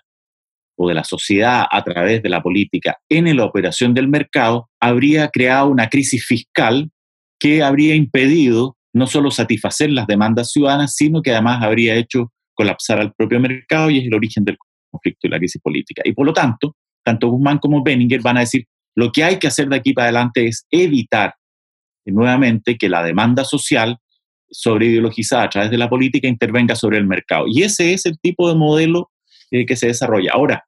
o 0.81 0.87
de 0.87 0.95
la 0.95 1.03
sociedad 1.03 1.65
a 1.69 1.83
través 1.83 2.23
de 2.23 2.29
la 2.29 2.41
política 2.41 2.97
en 3.09 3.35
la 3.35 3.43
operación 3.43 3.93
del 3.93 4.07
mercado 4.07 4.69
habría 4.79 5.27
creado 5.27 5.67
una 5.67 5.89
crisis 5.89 6.25
fiscal 6.25 6.89
que 7.37 7.61
habría 7.61 7.95
impedido 7.95 8.77
no 8.93 9.05
solo 9.05 9.29
satisfacer 9.29 9.91
las 9.91 10.07
demandas 10.07 10.51
ciudadanas, 10.51 10.95
sino 10.95 11.21
que 11.21 11.31
además 11.31 11.61
habría 11.63 11.95
hecho 11.95 12.31
colapsar 12.53 12.99
al 12.99 13.13
propio 13.13 13.41
mercado 13.41 13.89
y 13.89 13.99
es 13.99 14.05
el 14.05 14.13
origen 14.13 14.45
del 14.45 14.57
conflicto 14.89 15.27
y 15.27 15.29
la 15.29 15.37
crisis 15.37 15.61
política. 15.61 16.01
Y 16.05 16.13
por 16.13 16.25
lo 16.25 16.33
tanto, 16.33 16.75
tanto 17.03 17.27
Guzmán 17.27 17.59
como 17.59 17.83
Benninger 17.83 18.21
van 18.21 18.37
a 18.37 18.41
decir, 18.41 18.65
lo 18.95 19.11
que 19.11 19.23
hay 19.23 19.37
que 19.37 19.47
hacer 19.47 19.67
de 19.67 19.75
aquí 19.75 19.93
para 19.93 20.05
adelante 20.05 20.47
es 20.47 20.65
evitar 20.71 21.35
nuevamente 22.05 22.77
que 22.77 22.87
la 22.87 23.03
demanda 23.03 23.43
social 23.43 23.97
sobre 24.49 24.87
ideologizada 24.87 25.43
a 25.43 25.49
través 25.49 25.71
de 25.71 25.77
la 25.77 25.89
política 25.89 26.27
intervenga 26.27 26.73
sobre 26.73 26.97
el 26.97 27.05
mercado. 27.05 27.45
Y 27.47 27.63
ese 27.63 27.93
es 27.93 28.05
el 28.05 28.17
tipo 28.17 28.49
de 28.49 28.55
modelo 28.55 29.11
eh, 29.51 29.65
que 29.65 29.75
se 29.75 29.87
desarrolla. 29.87 30.31
Ahora, 30.33 30.65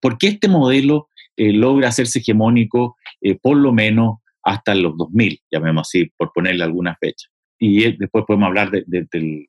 ¿Por 0.00 0.18
qué 0.18 0.28
este 0.28 0.48
modelo 0.48 1.08
eh, 1.36 1.52
logra 1.52 1.88
hacerse 1.88 2.18
hegemónico 2.18 2.96
eh, 3.20 3.36
por 3.40 3.56
lo 3.56 3.72
menos 3.72 4.18
hasta 4.42 4.74
los 4.74 4.96
2000, 4.96 5.40
llamemos 5.50 5.88
así, 5.88 6.10
por 6.16 6.32
ponerle 6.32 6.64
alguna 6.64 6.96
fecha? 7.00 7.28
Y 7.58 7.84
eh, 7.84 7.96
después 7.98 8.24
podemos 8.26 8.48
hablar 8.48 8.70
de, 8.70 9.48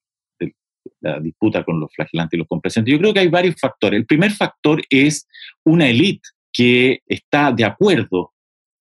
la 1.01 1.19
disputa 1.19 1.63
con 1.63 1.79
los 1.79 1.93
flagelantes 1.93 2.37
y 2.37 2.39
los 2.39 2.47
complacientes. 2.47 2.91
Yo 2.91 2.99
creo 2.99 3.13
que 3.13 3.19
hay 3.19 3.27
varios 3.27 3.55
factores. 3.59 3.99
El 3.99 4.05
primer 4.05 4.31
factor 4.31 4.81
es 4.89 5.27
una 5.63 5.87
élite 5.87 6.27
que 6.51 7.01
está 7.05 7.51
de 7.51 7.65
acuerdo 7.65 8.33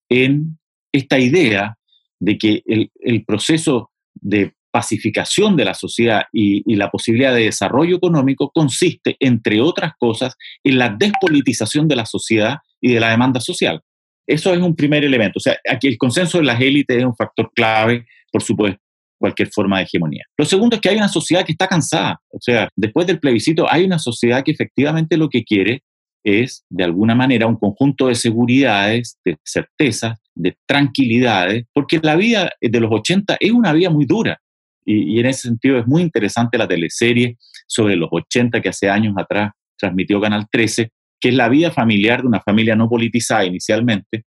en 0.08 0.58
esta 0.92 1.18
idea 1.18 1.76
de 2.18 2.38
que 2.38 2.62
el, 2.64 2.90
el 3.00 3.24
proceso 3.24 3.90
de 4.14 4.55
pacificación 4.76 5.56
de 5.56 5.64
la 5.64 5.72
sociedad 5.72 6.24
y, 6.34 6.74
la 6.74 6.90
posibilidad 6.90 7.34
de 7.34 7.44
desarrollo 7.44 7.96
económico 7.96 8.50
consiste, 8.52 9.16
entre 9.20 9.62
otras 9.62 9.92
cosas, 9.98 10.34
en 10.62 10.76
la 10.76 10.90
despolitización 10.90 11.88
de 11.88 11.96
la 11.96 12.04
sociedad 12.04 12.58
y 12.78 12.92
de 12.92 13.00
la 13.00 13.08
demanda 13.08 13.40
social. 13.40 13.80
Eso 14.26 14.52
es 14.52 14.60
un 14.60 14.76
primer 14.76 15.02
elemento. 15.02 15.38
O 15.38 15.40
sea, 15.40 15.56
aquí 15.66 15.88
el 15.88 15.96
consenso 15.96 16.36
de 16.36 16.44
las 16.44 16.60
élites 16.60 16.98
es 16.98 17.04
un 17.06 17.16
factor 17.16 17.50
clave, 17.54 18.04
por 18.30 18.42
supuesto, 18.42 18.78
cualquier 19.18 19.48
forma 19.48 19.78
de 19.78 19.84
hegemonía. 19.84 20.24
Lo 20.36 20.44
segundo 20.44 20.76
es 20.76 20.82
que 20.82 20.90
hay 20.90 20.96
una 20.98 21.08
sociedad 21.08 21.42
que 21.42 21.52
está 21.52 21.66
cansada. 21.66 22.20
O 22.30 22.38
sea, 22.38 22.68
después 22.76 23.06
del 23.06 23.18
plebiscito 23.18 23.66
hay 23.70 23.84
una 23.84 23.98
sociedad 23.98 24.44
que 24.44 24.52
efectivamente 24.52 25.16
lo 25.16 25.30
que 25.30 25.42
quiere 25.42 25.84
es, 26.22 26.66
de 26.68 26.84
alguna 26.84 27.14
manera, 27.14 27.46
un 27.46 27.56
conjunto 27.56 28.08
de 28.08 28.14
seguridades, 28.14 29.18
de 29.24 29.38
certezas, 29.42 30.18
de 30.34 30.54
tranquilidades, 30.66 31.64
porque 31.72 31.98
la 32.02 32.14
vida 32.14 32.50
de 32.60 32.80
los 32.80 32.92
80 32.92 33.38
es 33.40 33.52
una 33.52 33.72
vida 33.72 33.88
muy 33.88 34.04
dura. 34.04 34.38
Y, 34.86 35.18
en 35.18 35.26
ese 35.26 35.48
sentido 35.48 35.78
es 35.78 35.86
muy 35.86 36.02
interesante 36.02 36.56
la 36.56 36.68
teleserie 36.68 37.36
sobre 37.66 37.96
los 37.96 38.08
80 38.10 38.60
que 38.60 38.68
hace 38.68 38.88
años 38.88 39.14
atrás 39.18 39.52
transmitió 39.76 40.20
Canal 40.20 40.46
13, 40.50 40.90
que 41.20 41.28
es 41.28 41.34
la 41.34 41.48
vida 41.48 41.70
familiar 41.70 42.22
de 42.22 42.28
una 42.28 42.40
familia 42.40 42.76
no 42.76 42.88
politizada 42.88 43.44
inicialmente, 43.44 44.24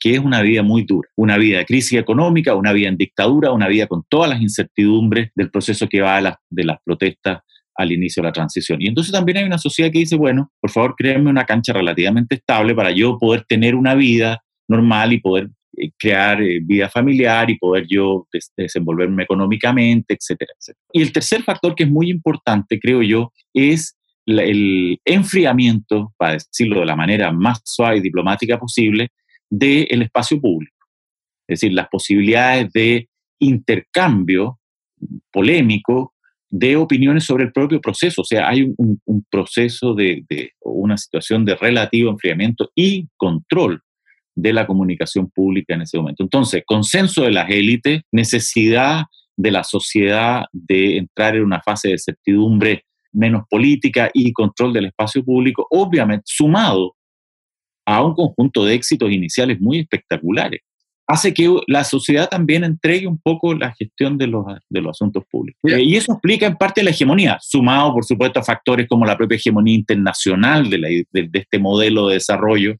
que 0.00 0.14
es 0.14 0.20
una 0.20 0.40
vida 0.40 0.62
muy 0.62 0.84
dura, 0.84 1.08
una 1.16 1.36
vida 1.36 1.58
de 1.58 1.66
crisis 1.66 1.98
económica, 1.98 2.54
una 2.54 2.72
vida 2.72 2.88
en 2.88 2.96
dictadura, 2.96 3.52
una 3.52 3.68
vida 3.68 3.86
con 3.86 4.04
todas 4.08 4.30
las 4.30 4.40
incertidumbres 4.40 5.30
del 5.34 5.50
proceso 5.50 5.88
que 5.88 6.00
va 6.00 6.38
de 6.50 6.64
las 6.64 6.76
protestas 6.82 7.40
al 7.74 7.92
inicio 7.92 8.22
de 8.22 8.28
la 8.28 8.32
transición. 8.32 8.80
Y 8.80 8.88
entonces 8.88 9.12
también 9.12 9.38
hay 9.38 9.44
una 9.44 9.58
sociedad 9.58 9.90
que 9.92 10.00
dice, 10.00 10.16
bueno, 10.16 10.50
por 10.60 10.70
favor, 10.70 10.94
créanme 10.96 11.30
una 11.30 11.44
cancha 11.44 11.72
relativamente 11.72 12.36
estable 12.36 12.74
para 12.74 12.90
yo 12.90 13.18
poder 13.18 13.44
tener 13.48 13.74
una 13.74 13.94
vida 13.94 14.42
normal 14.68 15.12
y 15.12 15.20
poder 15.20 15.50
crear 15.98 16.42
eh, 16.42 16.60
vida 16.62 16.88
familiar 16.88 17.50
y 17.50 17.58
poder 17.58 17.86
yo 17.88 18.26
desenvolverme 18.56 19.22
económicamente, 19.22 20.14
etcétera, 20.14 20.52
etcétera. 20.58 20.84
Y 20.92 21.02
el 21.02 21.12
tercer 21.12 21.42
factor 21.42 21.74
que 21.74 21.84
es 21.84 21.90
muy 21.90 22.10
importante, 22.10 22.78
creo 22.78 23.02
yo, 23.02 23.32
es 23.54 23.96
el 24.26 25.00
enfriamiento, 25.04 26.12
para 26.16 26.34
decirlo 26.34 26.80
de 26.80 26.86
la 26.86 26.96
manera 26.96 27.32
más 27.32 27.60
suave 27.64 27.98
y 27.98 28.02
diplomática 28.02 28.58
posible, 28.58 29.08
del 29.48 30.02
espacio 30.02 30.40
público. 30.40 30.76
Es 31.46 31.60
decir, 31.60 31.72
las 31.72 31.88
posibilidades 31.88 32.70
de 32.72 33.08
intercambio 33.38 34.58
polémico 35.32 36.14
de 36.50 36.76
opiniones 36.76 37.24
sobre 37.24 37.44
el 37.44 37.52
propio 37.52 37.80
proceso. 37.80 38.22
O 38.22 38.24
sea, 38.24 38.48
hay 38.48 38.70
un, 38.76 39.26
proceso 39.30 39.94
de, 39.94 40.24
de, 40.28 40.52
una 40.60 40.96
situación 40.96 41.44
de 41.44 41.56
relativo 41.56 42.10
enfriamiento 42.10 42.70
y 42.74 43.08
control 43.16 43.82
de 44.38 44.52
la 44.52 44.66
comunicación 44.66 45.28
pública 45.30 45.74
en 45.74 45.82
ese 45.82 45.98
momento. 45.98 46.22
Entonces, 46.22 46.62
consenso 46.64 47.22
de 47.22 47.32
las 47.32 47.50
élites, 47.50 48.02
necesidad 48.12 49.02
de 49.36 49.50
la 49.50 49.64
sociedad 49.64 50.44
de 50.52 50.98
entrar 50.98 51.34
en 51.34 51.42
una 51.42 51.60
fase 51.60 51.88
de 51.88 51.98
certidumbre 51.98 52.84
menos 53.12 53.42
política 53.50 54.10
y 54.14 54.32
control 54.32 54.72
del 54.72 54.86
espacio 54.86 55.24
público, 55.24 55.66
obviamente 55.70 56.24
sumado 56.26 56.94
a 57.84 58.04
un 58.04 58.14
conjunto 58.14 58.64
de 58.64 58.74
éxitos 58.74 59.10
iniciales 59.10 59.60
muy 59.60 59.80
espectaculares, 59.80 60.60
hace 61.08 61.34
que 61.34 61.48
la 61.66 61.82
sociedad 61.82 62.28
también 62.28 62.62
entregue 62.62 63.08
un 63.08 63.18
poco 63.18 63.54
la 63.54 63.74
gestión 63.74 64.18
de 64.18 64.26
los, 64.28 64.44
de 64.68 64.80
los 64.82 64.90
asuntos 64.90 65.24
públicos. 65.28 65.58
y 65.64 65.96
eso 65.96 66.12
explica 66.12 66.46
en 66.46 66.56
parte 66.56 66.84
la 66.84 66.90
hegemonía, 66.90 67.38
sumado 67.40 67.92
por 67.92 68.04
supuesto 68.04 68.38
a 68.38 68.44
factores 68.44 68.86
como 68.86 69.04
la 69.04 69.16
propia 69.16 69.36
hegemonía 69.36 69.74
internacional 69.74 70.70
de, 70.70 71.06
de 71.10 71.30
este 71.32 71.58
modelo 71.58 72.08
de 72.08 72.14
desarrollo 72.14 72.76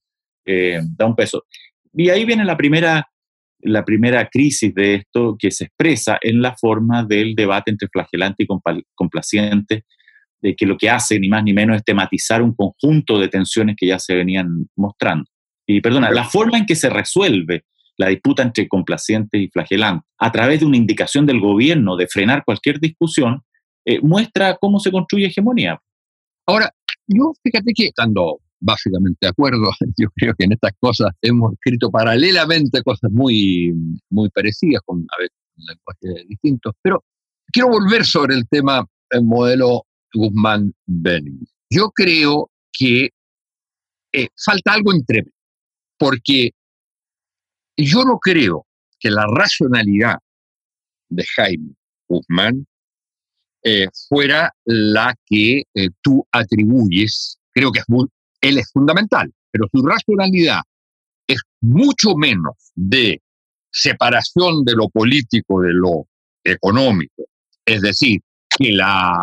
eh, 0.48 0.80
da 0.96 1.06
un 1.06 1.14
peso. 1.14 1.44
Y 1.92 2.08
ahí 2.08 2.24
viene 2.24 2.44
la 2.44 2.56
primera, 2.56 3.06
la 3.60 3.84
primera 3.84 4.28
crisis 4.28 4.74
de 4.74 4.94
esto 4.94 5.36
que 5.38 5.50
se 5.50 5.64
expresa 5.64 6.18
en 6.20 6.40
la 6.40 6.56
forma 6.56 7.04
del 7.04 7.34
debate 7.34 7.70
entre 7.70 7.88
flagelante 7.88 8.44
y 8.44 8.46
complaciente, 8.94 9.84
de 10.40 10.54
que 10.54 10.66
lo 10.66 10.78
que 10.78 10.88
hace 10.88 11.18
ni 11.18 11.28
más 11.28 11.42
ni 11.44 11.52
menos 11.52 11.76
es 11.76 11.84
tematizar 11.84 12.42
un 12.42 12.54
conjunto 12.54 13.18
de 13.18 13.28
tensiones 13.28 13.76
que 13.76 13.86
ya 13.86 13.98
se 13.98 14.14
venían 14.14 14.68
mostrando. 14.76 15.24
Y 15.66 15.80
perdona, 15.80 16.10
la 16.10 16.24
forma 16.24 16.56
en 16.56 16.64
que 16.66 16.76
se 16.76 16.88
resuelve 16.88 17.64
la 17.98 18.08
disputa 18.08 18.42
entre 18.42 18.68
complacientes 18.68 19.40
y 19.40 19.48
flagelantes 19.48 20.08
a 20.18 20.32
través 20.32 20.60
de 20.60 20.66
una 20.66 20.76
indicación 20.76 21.26
del 21.26 21.40
gobierno 21.40 21.96
de 21.96 22.06
frenar 22.06 22.44
cualquier 22.44 22.78
discusión, 22.78 23.42
eh, 23.84 24.00
muestra 24.00 24.56
cómo 24.56 24.78
se 24.78 24.92
construye 24.92 25.26
hegemonía. 25.26 25.78
Ahora, 26.46 26.70
yo 27.08 27.32
fíjate 27.42 27.72
que 27.74 27.90
cuando 27.94 28.38
básicamente 28.60 29.18
de 29.20 29.28
acuerdo. 29.28 29.70
Yo 29.96 30.08
creo 30.14 30.34
que 30.34 30.44
en 30.44 30.52
estas 30.52 30.72
cosas 30.80 31.10
hemos 31.22 31.52
escrito 31.54 31.90
paralelamente 31.90 32.82
cosas 32.82 33.10
muy, 33.10 33.72
muy 34.10 34.28
parecidas, 34.30 34.82
con 34.84 35.00
a 35.00 35.20
veces 35.20 35.36
lenguajes 35.56 36.28
distintos. 36.28 36.74
Pero 36.82 37.04
quiero 37.52 37.68
volver 37.68 38.04
sobre 38.04 38.34
el 38.34 38.48
tema 38.48 38.86
del 39.10 39.24
modelo 39.24 39.86
Guzmán-Benning. 40.14 41.46
Yo 41.70 41.90
creo 41.90 42.50
que 42.72 43.10
eh, 44.12 44.28
falta 44.36 44.72
algo 44.72 44.92
entre 44.92 45.24
porque 45.98 46.50
yo 47.76 48.04
no 48.04 48.18
creo 48.18 48.66
que 48.98 49.10
la 49.10 49.26
racionalidad 49.26 50.18
de 51.08 51.24
Jaime 51.36 51.74
Guzmán 52.08 52.66
eh, 53.62 53.88
fuera 54.08 54.52
la 54.64 55.14
que 55.26 55.62
eh, 55.74 55.88
tú 56.00 56.26
atribuyes, 56.32 57.38
creo 57.52 57.72
que 57.72 57.80
es 57.80 57.84
muy, 57.88 58.06
él 58.40 58.58
es 58.58 58.70
fundamental, 58.72 59.32
pero 59.50 59.66
su 59.72 59.84
racionalidad 59.84 60.60
es 61.26 61.40
mucho 61.60 62.14
menos 62.16 62.54
de 62.74 63.20
separación 63.70 64.64
de 64.64 64.74
lo 64.74 64.88
político 64.88 65.60
de 65.60 65.72
lo 65.72 66.06
económico, 66.44 67.24
es 67.64 67.82
decir, 67.82 68.20
que 68.48 68.72
la 68.72 69.22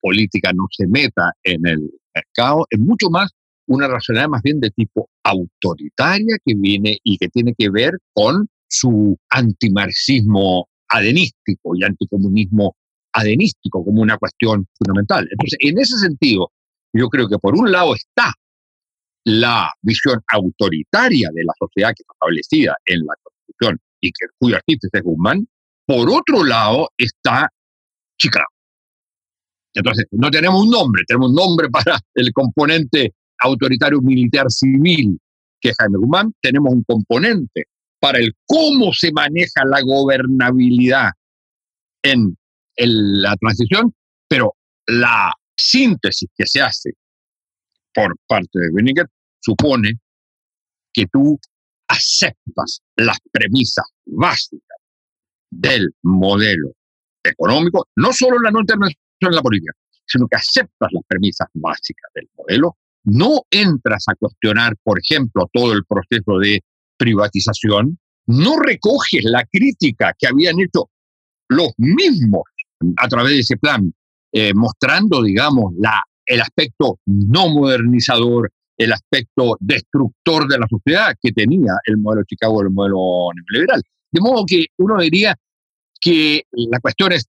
política 0.00 0.52
no 0.52 0.66
se 0.70 0.86
meta 0.86 1.32
en 1.42 1.66
el 1.66 1.90
mercado, 2.14 2.66
es 2.70 2.78
mucho 2.78 3.10
más 3.10 3.30
una 3.66 3.88
racionalidad 3.88 4.30
más 4.30 4.42
bien 4.42 4.60
de 4.60 4.70
tipo 4.70 5.08
autoritaria 5.22 6.36
que 6.44 6.54
viene 6.54 6.98
y 7.02 7.18
que 7.18 7.28
tiene 7.28 7.54
que 7.56 7.70
ver 7.70 7.98
con 8.12 8.48
su 8.68 9.16
antimarxismo 9.30 10.68
adenístico 10.88 11.74
y 11.74 11.84
anticomunismo 11.84 12.76
adenístico 13.12 13.84
como 13.84 14.02
una 14.02 14.16
cuestión 14.16 14.66
fundamental. 14.78 15.28
Entonces, 15.30 15.58
en 15.60 15.78
ese 15.78 15.98
sentido, 15.98 16.50
yo 16.92 17.08
creo 17.08 17.28
que 17.28 17.38
por 17.38 17.54
un 17.54 17.70
lado 17.70 17.94
está 17.94 18.32
la 19.28 19.70
visión 19.82 20.20
autoritaria 20.26 21.28
de 21.34 21.44
la 21.44 21.52
sociedad 21.58 21.90
que 21.90 22.02
está 22.02 22.14
establecida 22.14 22.76
en 22.86 23.00
la 23.00 23.14
Constitución 23.22 23.78
y 24.00 24.08
que, 24.08 24.26
cuyo 24.38 24.56
artífice 24.56 24.88
es 24.90 25.02
Guzmán. 25.02 25.46
Por 25.86 26.08
otro 26.08 26.44
lado 26.44 26.88
está 26.96 27.50
Chicago. 28.18 28.46
Entonces, 29.74 30.06
no 30.12 30.30
tenemos 30.30 30.62
un 30.62 30.70
nombre, 30.70 31.02
tenemos 31.06 31.28
un 31.28 31.34
nombre 31.34 31.68
para 31.70 31.98
el 32.14 32.32
componente 32.32 33.12
autoritario 33.40 34.00
militar 34.00 34.50
civil, 34.50 35.20
que 35.60 35.70
es 35.70 35.76
Jaime 35.78 35.98
Guzmán, 35.98 36.32
tenemos 36.40 36.72
un 36.72 36.82
componente 36.84 37.64
para 38.00 38.18
el 38.18 38.32
cómo 38.46 38.92
se 38.94 39.12
maneja 39.12 39.64
la 39.66 39.82
gobernabilidad 39.82 41.10
en, 42.02 42.34
la 42.76 43.36
transición, 43.36 43.92
pero 44.26 44.54
la 44.86 45.32
síntesis 45.54 46.30
que 46.34 46.46
se 46.46 46.62
hace 46.62 46.92
por 47.92 48.14
parte 48.26 48.58
de 48.58 48.70
Benninger 48.72 49.06
supone 49.40 49.92
que 50.92 51.06
tú 51.06 51.38
aceptas 51.88 52.80
las 52.96 53.18
premisas 53.30 53.86
básicas 54.06 54.78
del 55.50 55.90
modelo 56.02 56.72
económico, 57.22 57.86
no 57.96 58.12
solo 58.12 58.36
en 58.36 58.42
la 58.42 58.50
no 58.50 58.60
intervención 58.60 58.98
en 59.20 59.34
la 59.34 59.42
política, 59.42 59.72
sino 60.06 60.26
que 60.28 60.36
aceptas 60.36 60.90
las 60.92 61.02
premisas 61.06 61.48
básicas 61.54 62.10
del 62.14 62.28
modelo, 62.36 62.76
no 63.04 63.42
entras 63.50 64.04
a 64.08 64.14
cuestionar, 64.14 64.76
por 64.82 64.98
ejemplo, 64.98 65.48
todo 65.52 65.72
el 65.72 65.84
proceso 65.84 66.38
de 66.38 66.60
privatización, 66.96 67.98
no 68.26 68.58
recoges 68.58 69.24
la 69.24 69.44
crítica 69.50 70.14
que 70.18 70.26
habían 70.26 70.60
hecho 70.60 70.90
los 71.48 71.72
mismos 71.78 72.42
a 72.96 73.08
través 73.08 73.32
de 73.32 73.40
ese 73.40 73.56
plan, 73.56 73.92
eh, 74.32 74.52
mostrando, 74.54 75.22
digamos, 75.22 75.72
la, 75.78 76.02
el 76.26 76.40
aspecto 76.40 76.98
no 77.06 77.48
modernizador, 77.48 78.50
el 78.78 78.92
aspecto 78.92 79.56
destructor 79.60 80.46
de 80.48 80.58
la 80.58 80.66
sociedad 80.68 81.14
que 81.20 81.32
tenía 81.32 81.72
el 81.84 81.98
modelo 81.98 82.24
Chicago, 82.24 82.62
el 82.62 82.70
modelo 82.70 83.28
neoliberal. 83.34 83.82
De 84.10 84.20
modo 84.20 84.44
que 84.46 84.66
uno 84.78 84.98
diría 85.00 85.36
que 86.00 86.44
la 86.52 86.78
cuestión 86.78 87.12
es 87.12 87.26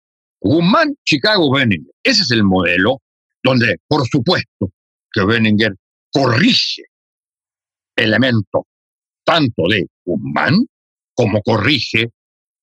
Guzmán, 0.41 0.95
Chicago, 1.05 1.53
Benninger. 1.53 1.93
Ese 2.03 2.23
es 2.23 2.31
el 2.31 2.45
modelo 2.45 2.99
donde, 3.43 3.77
por 3.89 4.07
supuesto, 4.07 4.71
que 5.13 5.25
Benninger 5.25 5.75
corrige 6.13 6.85
elementos 7.97 8.63
tanto 9.25 9.65
de 9.69 9.87
Guzmán 10.05 10.65
como 11.15 11.43
corrige 11.43 12.11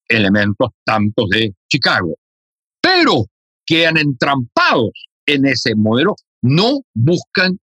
elementos 0.08 0.70
tanto 0.86 1.26
de 1.30 1.54
Chicago. 1.70 2.16
Pero 2.82 3.26
quedan 3.66 3.98
entrampados 3.98 4.92
en 5.26 5.46
ese 5.46 5.76
modelo, 5.76 6.16
no 6.42 6.80
buscan 6.94 7.60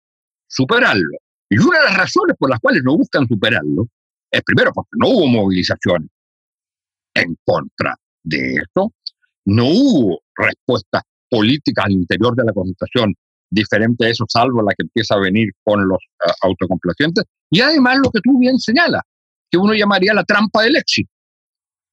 superarlo. 0.54 1.18
Y 1.50 1.58
una 1.58 1.78
de 1.78 1.84
las 1.84 1.96
razones 1.96 2.36
por 2.38 2.50
las 2.50 2.60
cuales 2.60 2.82
no 2.84 2.96
buscan 2.96 3.26
superarlo 3.26 3.86
es 4.30 4.42
primero 4.42 4.72
porque 4.72 4.90
no 4.98 5.08
hubo 5.08 5.26
movilización 5.26 6.08
en 7.14 7.36
contra 7.44 7.94
de 8.22 8.54
esto, 8.54 8.92
no 9.44 9.66
hubo 9.66 10.20
respuesta 10.36 11.02
política 11.28 11.84
al 11.84 11.92
interior 11.92 12.34
de 12.34 12.44
la 12.44 12.52
concentración 12.52 13.14
diferente 13.50 14.06
a 14.06 14.08
eso, 14.08 14.24
salvo 14.28 14.62
la 14.62 14.74
que 14.76 14.82
empieza 14.82 15.14
a 15.14 15.20
venir 15.20 15.50
con 15.62 15.86
los 15.86 15.98
uh, 16.26 16.46
autocomplacientes. 16.46 17.24
Y 17.50 17.60
además 17.60 17.98
lo 18.02 18.10
que 18.10 18.20
tú 18.20 18.38
bien 18.38 18.58
señalas, 18.58 19.02
que 19.50 19.58
uno 19.58 19.74
llamaría 19.74 20.12
la 20.14 20.24
trampa 20.24 20.62
del 20.62 20.76
éxito. 20.76 21.10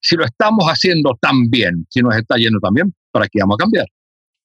Si 0.00 0.16
lo 0.16 0.24
estamos 0.24 0.64
haciendo 0.66 1.16
tan 1.20 1.48
bien, 1.48 1.86
si 1.88 2.00
nos 2.00 2.16
está 2.16 2.36
yendo 2.36 2.58
tan 2.58 2.74
bien, 2.74 2.92
¿para 3.12 3.28
qué 3.28 3.38
vamos 3.40 3.56
a 3.60 3.62
cambiar? 3.62 3.86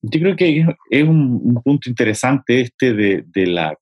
Yo 0.03 0.19
creo 0.19 0.35
que 0.35 0.65
es 0.91 1.03
un, 1.07 1.59
punto 1.63 1.89
interesante 1.89 2.61
este 2.61 2.93
de, 2.93 3.23
de, 3.27 3.47
la, 3.47 3.73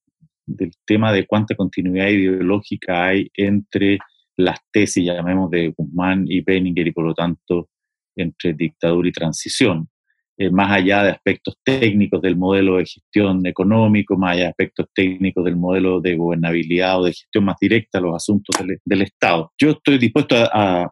del 0.46 0.72
tema 0.86 1.12
de 1.12 1.26
cuánta 1.26 1.56
continuidad 1.56 2.08
ideológica 2.08 3.06
hay 3.06 3.30
entre 3.36 4.00
las 4.38 4.60
tesis, 4.72 5.06
llamemos, 5.06 5.50
de 5.50 5.74
Guzmán 5.76 6.26
y 6.28 6.42
Benninger 6.42 6.88
y 6.88 6.92
por 6.92 7.06
lo 7.06 7.14
tanto 7.14 7.70
entre 8.16 8.54
dictadura 8.54 9.08
y 9.08 9.12
transición. 9.12 9.90
Eh, 10.38 10.52
más 10.52 10.70
allá 10.70 11.04
de 11.04 11.12
aspectos 11.12 11.56
técnicos 11.64 12.22
del 12.22 12.36
modelo 12.36 12.76
de 12.76 12.86
gestión 12.86 13.46
económico, 13.46 14.18
más 14.18 14.34
allá 14.34 14.44
de 14.44 14.50
aspectos 14.50 14.88
técnicos 14.94 15.46
del 15.46 15.56
modelo 15.56 16.02
de 16.02 16.18
gobernabilidad 16.18 17.00
o 17.00 17.06
de 17.06 17.14
gestión 17.14 17.46
más 17.46 17.56
directa 17.60 18.00
a 18.00 18.02
los 18.02 18.16
asuntos 18.16 18.56
del, 18.84 19.02
Estado. 19.02 19.54
Yo 19.58 19.72
estoy 19.72 19.98
dispuesto 19.98 20.36
a, 20.38 20.92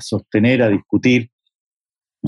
sostener, 0.00 0.62
a 0.62 0.68
discutir, 0.68 1.30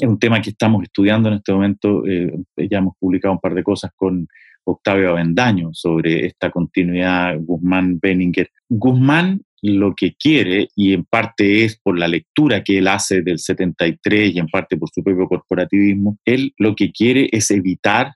es 0.01 0.09
un 0.09 0.19
tema 0.19 0.41
que 0.41 0.51
estamos 0.51 0.83
estudiando 0.83 1.29
en 1.29 1.37
este 1.37 1.53
momento, 1.53 2.07
eh, 2.07 2.33
ya 2.57 2.79
hemos 2.79 2.95
publicado 2.99 3.35
un 3.35 3.41
par 3.41 3.55
de 3.55 3.63
cosas 3.63 3.91
con 3.97 4.29
Octavio 4.65 5.11
Avendaño 5.11 5.71
sobre 5.73 6.27
esta 6.27 6.51
continuidad 6.51 7.37
Guzmán-Benninger. 7.39 8.51
Guzmán 8.69 9.43
lo 9.63 9.95
que 9.95 10.15
quiere, 10.15 10.69
y 10.77 10.93
en 10.93 11.05
parte 11.05 11.65
es 11.65 11.79
por 11.79 11.99
la 11.99 12.09
lectura 12.09 12.63
que 12.63 12.79
él 12.79 12.89
hace 12.89 13.23
del 13.23 13.39
73 13.39 14.35
y 14.35 14.39
en 14.39 14.49
parte 14.49 14.77
por 14.77 14.91
su 14.91 15.03
propio 15.03 15.27
corporativismo, 15.27 16.19
él 16.25 16.53
lo 16.59 16.75
que 16.75 16.93
quiere 16.93 17.29
es 17.33 17.51
evitar 17.51 18.13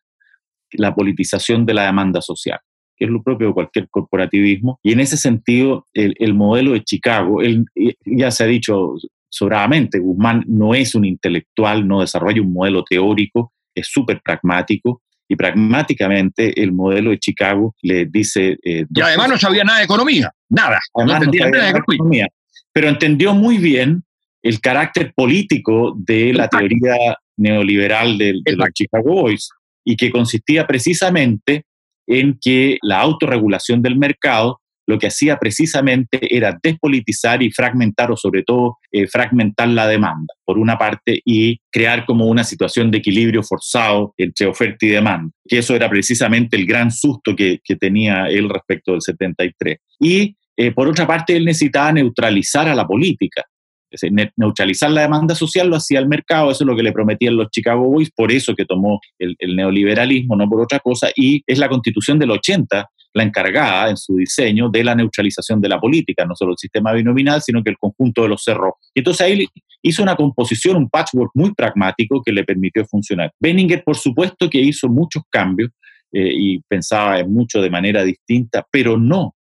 la 0.72 0.94
politización 0.94 1.66
de 1.66 1.74
la 1.74 1.86
demanda 1.86 2.20
social, 2.20 2.60
que 2.96 3.06
es 3.06 3.10
lo 3.10 3.22
propio 3.22 3.48
de 3.48 3.54
cualquier 3.54 3.88
corporativismo. 3.88 4.78
Y 4.82 4.92
en 4.92 5.00
ese 5.00 5.16
sentido, 5.16 5.86
el, 5.94 6.34
modelo 6.34 6.72
de 6.72 6.84
Chicago, 6.84 7.42
él, 7.42 7.64
ya 8.04 8.30
se 8.30 8.44
ha 8.44 8.46
dicho 8.46 8.94
sobradamente, 9.30 9.98
Guzmán 9.98 10.44
no 10.46 10.74
es 10.74 10.94
un 10.94 11.04
intelectual, 11.04 11.86
no 11.86 12.00
desarrolla 12.00 12.42
un 12.42 12.52
modelo 12.52 12.84
teórico, 12.84 13.52
es 13.74 13.86
súper 13.86 14.20
pragmático 14.20 15.02
y 15.28 15.36
pragmáticamente 15.36 16.60
el 16.60 16.72
modelo 16.72 17.10
de 17.10 17.18
Chicago 17.18 17.74
le 17.82 18.06
dice... 18.06 18.58
Eh, 18.64 18.84
y 18.92 19.00
además 19.00 19.28
no 19.28 19.38
sabía 19.38 19.62
nada 19.62 19.78
de 19.78 19.84
economía, 19.84 20.32
nada. 20.48 20.80
no 20.94 21.12
entendía 21.12 21.48
nada 21.48 21.72
de 21.72 21.78
economía. 21.78 22.26
Pero 22.72 22.88
entendió 22.88 23.32
muy 23.32 23.58
bien 23.58 24.02
el 24.42 24.60
carácter 24.60 25.12
político 25.14 25.94
de 25.96 26.32
la 26.34 26.48
teoría 26.48 27.16
neoliberal 27.36 28.18
de, 28.18 28.40
de 28.44 28.52
los 28.52 28.68
Chicago 28.74 29.22
Boys 29.22 29.50
y 29.84 29.96
que 29.96 30.10
consistía 30.10 30.66
precisamente 30.66 31.64
en 32.06 32.38
que 32.40 32.78
la 32.82 33.00
autorregulación 33.00 33.82
del 33.82 33.96
mercado 33.96 34.60
lo 34.90 34.98
que 34.98 35.06
hacía 35.06 35.38
precisamente 35.38 36.18
era 36.36 36.58
despolitizar 36.62 37.42
y 37.42 37.50
fragmentar, 37.50 38.10
o 38.10 38.16
sobre 38.16 38.42
todo 38.42 38.78
eh, 38.90 39.06
fragmentar 39.06 39.68
la 39.68 39.86
demanda, 39.86 40.34
por 40.44 40.58
una 40.58 40.76
parte, 40.76 41.20
y 41.24 41.60
crear 41.70 42.04
como 42.04 42.26
una 42.26 42.44
situación 42.44 42.90
de 42.90 42.98
equilibrio 42.98 43.42
forzado 43.42 44.12
entre 44.18 44.46
oferta 44.46 44.84
y 44.84 44.88
demanda, 44.88 45.30
que 45.48 45.58
eso 45.58 45.74
era 45.74 45.88
precisamente 45.88 46.56
el 46.56 46.66
gran 46.66 46.90
susto 46.90 47.34
que, 47.34 47.60
tenía 47.80 48.26
él 48.26 48.48
respecto 48.48 48.92
del 48.92 49.00
73. 49.00 49.78
Y 50.00 50.36
eh, 50.56 50.72
por 50.72 50.88
otra 50.88 51.06
parte, 51.06 51.36
él 51.36 51.44
necesitaba 51.44 51.92
neutralizar 51.92 52.68
a 52.68 52.74
la 52.74 52.84
política. 52.84 53.44
Es 53.90 54.02
neutralizar 54.36 54.90
la 54.90 55.02
demanda 55.02 55.34
social 55.34 55.68
lo 55.68 55.76
hacía 55.76 56.00
el 56.00 56.08
mercado, 56.08 56.50
eso 56.50 56.64
es 56.64 56.66
lo 56.66 56.76
que 56.76 56.82
le 56.82 56.92
prometían 56.92 57.36
los 57.36 57.50
Chicago 57.50 57.88
Boys, 57.88 58.10
por 58.10 58.30
eso 58.32 58.54
que 58.54 58.64
tomó 58.64 59.00
el, 59.18 59.36
el, 59.38 59.56
neoliberalismo, 59.56 60.36
no 60.36 60.48
por 60.48 60.60
otra 60.60 60.80
cosa, 60.80 61.08
y 61.14 61.42
es 61.46 61.58
la 61.58 61.68
constitución 61.68 62.18
del 62.18 62.32
80 62.32 62.88
la 63.12 63.24
encargada 63.24 63.90
en 63.90 63.96
su 63.96 64.16
diseño 64.16 64.68
de 64.68 64.84
la 64.84 64.94
neutralización 64.94 65.60
de 65.60 65.68
la 65.68 65.80
política, 65.80 66.24
no 66.24 66.34
solo 66.34 66.52
el 66.52 66.58
sistema 66.58 66.92
binominal, 66.92 67.42
sino 67.42 67.62
que 67.62 67.70
el 67.70 67.78
conjunto 67.78 68.22
de 68.22 68.28
los 68.28 68.42
cerros. 68.42 68.74
Y 68.94 69.00
entonces 69.00 69.26
ahí 69.26 69.46
hizo 69.82 70.02
una 70.02 70.16
composición, 70.16 70.76
un 70.76 70.88
patchwork 70.88 71.32
muy 71.34 71.52
pragmático 71.54 72.22
que 72.22 72.32
le 72.32 72.44
permitió 72.44 72.84
funcionar. 72.86 73.32
Benninger, 73.40 73.82
por 73.82 73.96
supuesto, 73.96 74.48
que 74.48 74.60
hizo 74.60 74.88
muchos 74.88 75.22
cambios 75.30 75.70
eh, 76.12 76.30
y 76.32 76.60
pensaba 76.68 77.18
en 77.18 77.32
mucho 77.32 77.60
de 77.60 77.70
manera 77.70 78.04
distinta, 78.04 78.66
pero 78.70 78.96
no, 78.96 79.34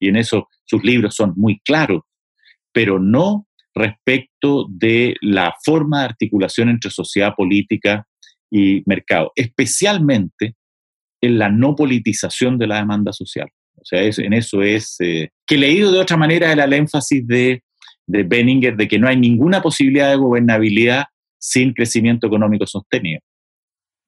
y 0.00 0.08
en 0.08 0.16
eso 0.16 0.48
sus 0.64 0.82
libros 0.82 1.14
son 1.14 1.34
muy 1.36 1.60
claros, 1.60 2.02
pero 2.72 2.98
no 2.98 3.46
respecto 3.74 4.66
de 4.68 5.16
la 5.20 5.54
forma 5.64 6.00
de 6.00 6.04
articulación 6.06 6.68
entre 6.68 6.90
sociedad 6.90 7.34
política 7.34 8.06
y 8.50 8.82
mercado, 8.86 9.32
especialmente 9.34 10.54
en 11.24 11.38
la 11.38 11.48
no 11.48 11.74
politización 11.74 12.58
de 12.58 12.66
la 12.66 12.76
demanda 12.76 13.12
social. 13.12 13.48
O 13.76 13.84
sea, 13.84 14.02
en 14.02 14.32
eso 14.32 14.62
es, 14.62 14.96
eh, 15.00 15.30
que 15.46 15.58
leído 15.58 15.92
de 15.92 16.00
otra 16.00 16.16
manera 16.16 16.50
era 16.50 16.64
el 16.64 16.72
énfasis 16.72 17.26
de, 17.26 17.62
de 18.06 18.22
Benninger 18.22 18.76
de 18.76 18.88
que 18.88 18.98
no 18.98 19.08
hay 19.08 19.16
ninguna 19.16 19.62
posibilidad 19.62 20.10
de 20.10 20.16
gobernabilidad 20.16 21.04
sin 21.38 21.72
crecimiento 21.72 22.26
económico 22.26 22.66
sostenido. 22.66 23.20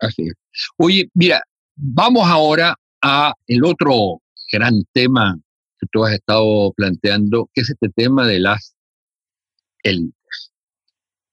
Así 0.01 0.23
es. 0.23 0.35
Oye, 0.79 1.09
mira, 1.15 1.43
vamos 1.75 2.27
ahora 2.27 2.75
a 3.03 3.33
el 3.47 3.65
otro 3.65 4.21
gran 4.53 4.83
tema 4.93 5.39
que 5.79 5.87
tú 5.91 6.05
has 6.05 6.15
estado 6.15 6.73
planteando, 6.73 7.51
que 7.53 7.63
es 7.63 7.71
este 7.71 7.89
tema 7.91 8.27
de 8.27 8.41
las 8.41 8.75
élites. 9.83 10.53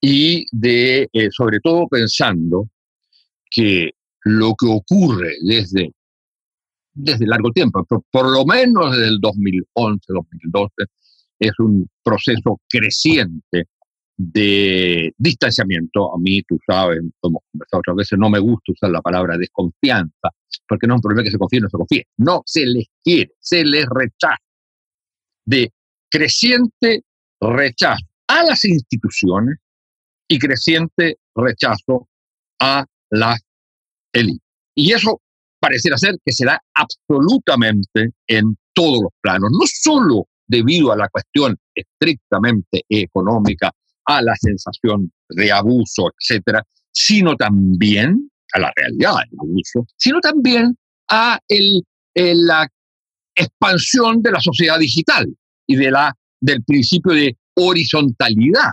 Y 0.00 0.46
de, 0.52 1.08
eh, 1.12 1.28
sobre 1.30 1.60
todo 1.60 1.88
pensando 1.88 2.68
que 3.50 3.92
lo 4.24 4.54
que 4.54 4.66
ocurre 4.66 5.36
desde, 5.42 5.92
desde 6.92 7.26
largo 7.26 7.50
tiempo, 7.50 7.84
por, 8.10 8.30
lo 8.30 8.44
menos 8.44 8.92
desde 8.92 9.08
el 9.08 9.20
2011, 9.20 10.04
2012, 10.08 10.72
es 11.38 11.52
un 11.58 11.88
proceso 12.02 12.60
creciente 12.68 13.68
de 14.16 15.12
distanciamiento. 15.18 16.14
A 16.14 16.18
mí, 16.18 16.42
tú 16.42 16.58
sabes, 16.66 17.00
como 17.20 17.42
conversado 17.52 17.80
otras 17.80 17.96
veces, 17.96 18.18
no 18.18 18.30
me 18.30 18.38
gusta 18.38 18.72
usar 18.72 18.90
la 18.90 19.02
palabra 19.02 19.36
desconfianza, 19.36 20.30
porque 20.66 20.86
no 20.86 20.94
es 20.94 20.98
un 20.98 21.02
problema 21.02 21.24
que 21.24 21.30
se 21.30 21.38
confíe 21.38 21.58
o 21.58 21.62
no 21.62 21.68
se 21.68 21.76
confíe. 21.76 22.06
No 22.16 22.42
se 22.46 22.66
les 22.66 22.86
quiere, 23.02 23.32
se 23.40 23.64
les 23.64 23.86
rechaza. 23.86 24.38
De 25.46 25.70
creciente 26.10 27.02
rechazo 27.40 28.06
a 28.28 28.44
las 28.44 28.64
instituciones 28.64 29.58
y 30.28 30.38
creciente 30.38 31.18
rechazo 31.34 32.08
a 32.60 32.86
las 33.10 33.42
Y 34.74 34.92
eso 34.92 35.20
pareciera 35.60 35.96
ser 35.96 36.16
que 36.24 36.32
se 36.32 36.44
da 36.44 36.60
absolutamente 36.74 38.10
en 38.26 38.56
todos 38.74 39.02
los 39.02 39.12
planos, 39.20 39.50
no 39.52 39.66
solo 39.66 40.26
debido 40.46 40.92
a 40.92 40.96
la 40.96 41.08
cuestión 41.08 41.56
estrictamente 41.74 42.82
económica, 42.88 43.72
a 44.06 44.20
la 44.20 44.34
sensación 44.36 45.10
de 45.30 45.52
abuso, 45.52 46.10
etcétera, 46.18 46.62
sino 46.92 47.34
también 47.36 48.30
a 48.52 48.60
la 48.60 48.72
realidad 48.76 49.14
del 49.30 49.38
abuso, 49.40 49.86
sino 49.96 50.20
también 50.20 50.76
a 51.08 51.38
el, 51.48 51.82
la 52.14 52.68
expansión 53.34 54.22
de 54.22 54.32
la 54.32 54.40
sociedad 54.40 54.78
digital 54.78 55.26
y 55.66 55.76
de 55.76 55.90
la, 55.90 56.14
del 56.40 56.62
principio 56.62 57.12
de 57.14 57.36
horizontalidad 57.56 58.72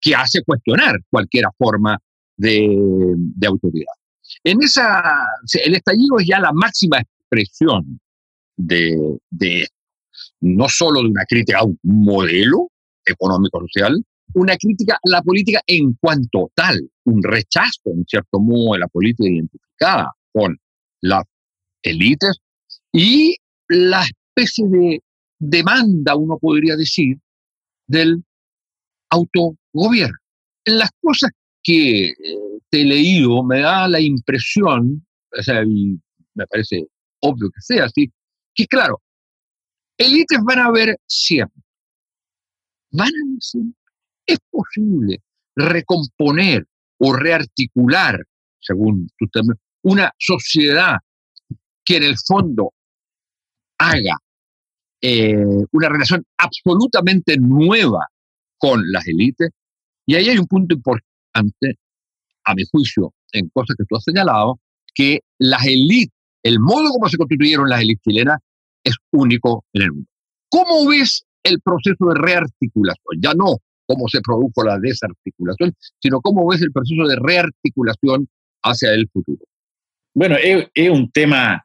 que 0.00 0.14
hace 0.14 0.42
cuestionar 0.44 1.00
cualquier 1.10 1.46
forma 1.56 1.98
de 2.36 3.46
autoridad. 3.46 3.97
En 4.44 4.62
esa, 4.62 5.02
el 5.64 5.74
estallido 5.74 6.18
es 6.18 6.26
ya 6.26 6.40
la 6.40 6.52
máxima 6.52 6.98
expresión 7.00 8.00
de, 8.56 9.18
no 10.40 10.68
solo 10.68 11.02
de 11.02 11.08
una 11.08 11.24
crítica 11.24 11.58
a 11.60 11.64
un 11.64 11.78
modelo 11.82 12.70
económico-social, 13.04 14.04
una 14.34 14.56
crítica 14.56 14.94
a 14.94 15.10
la 15.10 15.22
política 15.22 15.60
en 15.66 15.94
cuanto 15.94 16.50
tal, 16.54 16.90
un 17.04 17.22
rechazo, 17.22 17.80
en 17.86 18.04
cierto 18.06 18.40
modo, 18.40 18.74
de 18.74 18.80
la 18.80 18.88
política 18.88 19.28
identificada 19.28 20.12
con 20.32 20.58
las 21.00 21.24
élites 21.82 22.38
y 22.92 23.36
la 23.68 24.04
especie 24.04 24.66
de 24.68 25.02
demanda, 25.38 26.16
uno 26.16 26.36
podría 26.38 26.76
decir, 26.76 27.16
del 27.86 28.22
autogobierno. 29.10 30.16
Las 30.64 30.90
cosas 31.00 31.30
que 31.62 32.12
eh, 32.68 32.70
te 32.70 32.82
he 32.82 32.84
leído, 32.84 33.42
me 33.42 33.60
da 33.60 33.88
la 33.88 34.00
impresión, 34.00 35.06
o 35.36 35.42
sea, 35.42 35.62
me 35.64 36.46
parece 36.46 36.86
obvio 37.20 37.50
que 37.50 37.60
sea 37.60 37.84
así, 37.86 38.10
que 38.54 38.66
claro, 38.66 39.00
élites 39.96 40.38
van 40.44 40.58
a 40.60 40.66
haber 40.66 40.96
siempre. 41.06 41.62
Van 42.92 43.08
a 43.08 43.40
siempre. 43.40 43.78
Es 44.26 44.38
posible 44.50 45.22
recomponer 45.56 46.66
o 46.98 47.12
rearticular, 47.12 48.24
según 48.60 49.08
tu 49.18 49.26
término, 49.28 49.56
una 49.82 50.12
sociedad 50.18 50.96
que 51.84 51.96
en 51.96 52.02
el 52.02 52.16
fondo 52.18 52.72
haga 53.78 54.16
eh, 55.00 55.36
una 55.72 55.88
relación 55.88 56.24
absolutamente 56.36 57.36
nueva 57.38 58.06
con 58.58 58.82
las 58.90 59.06
élites. 59.06 59.50
Y 60.06 60.16
ahí 60.16 60.28
hay 60.28 60.38
un 60.38 60.46
punto 60.46 60.74
importante, 60.74 61.78
a 62.48 62.54
mi 62.54 62.64
juicio, 62.70 63.12
en 63.32 63.48
cosas 63.50 63.76
que 63.76 63.84
tú 63.84 63.96
has 63.96 64.04
señalado, 64.04 64.58
que 64.94 65.20
las 65.38 65.64
élites, 65.66 66.14
el 66.42 66.58
modo 66.58 66.90
como 66.90 67.08
se 67.08 67.18
constituyeron 67.18 67.68
las 67.68 67.82
élites 67.82 68.02
chilenas 68.02 68.38
es 68.82 68.94
único 69.12 69.64
en 69.74 69.82
el 69.82 69.92
mundo. 69.92 70.08
¿Cómo 70.48 70.88
ves 70.88 71.24
el 71.42 71.60
proceso 71.60 72.06
de 72.08 72.14
rearticulación? 72.14 73.20
Ya 73.20 73.34
no 73.34 73.58
cómo 73.86 74.08
se 74.08 74.20
produjo 74.20 74.62
la 74.64 74.78
desarticulación, 74.78 75.74
sino 76.00 76.20
cómo 76.20 76.46
ves 76.48 76.62
el 76.62 76.72
proceso 76.72 77.06
de 77.06 77.16
rearticulación 77.16 78.28
hacia 78.62 78.92
el 78.92 79.08
futuro. 79.08 79.44
Bueno, 80.14 80.36
es, 80.36 80.90
un 80.90 81.10
tema 81.10 81.64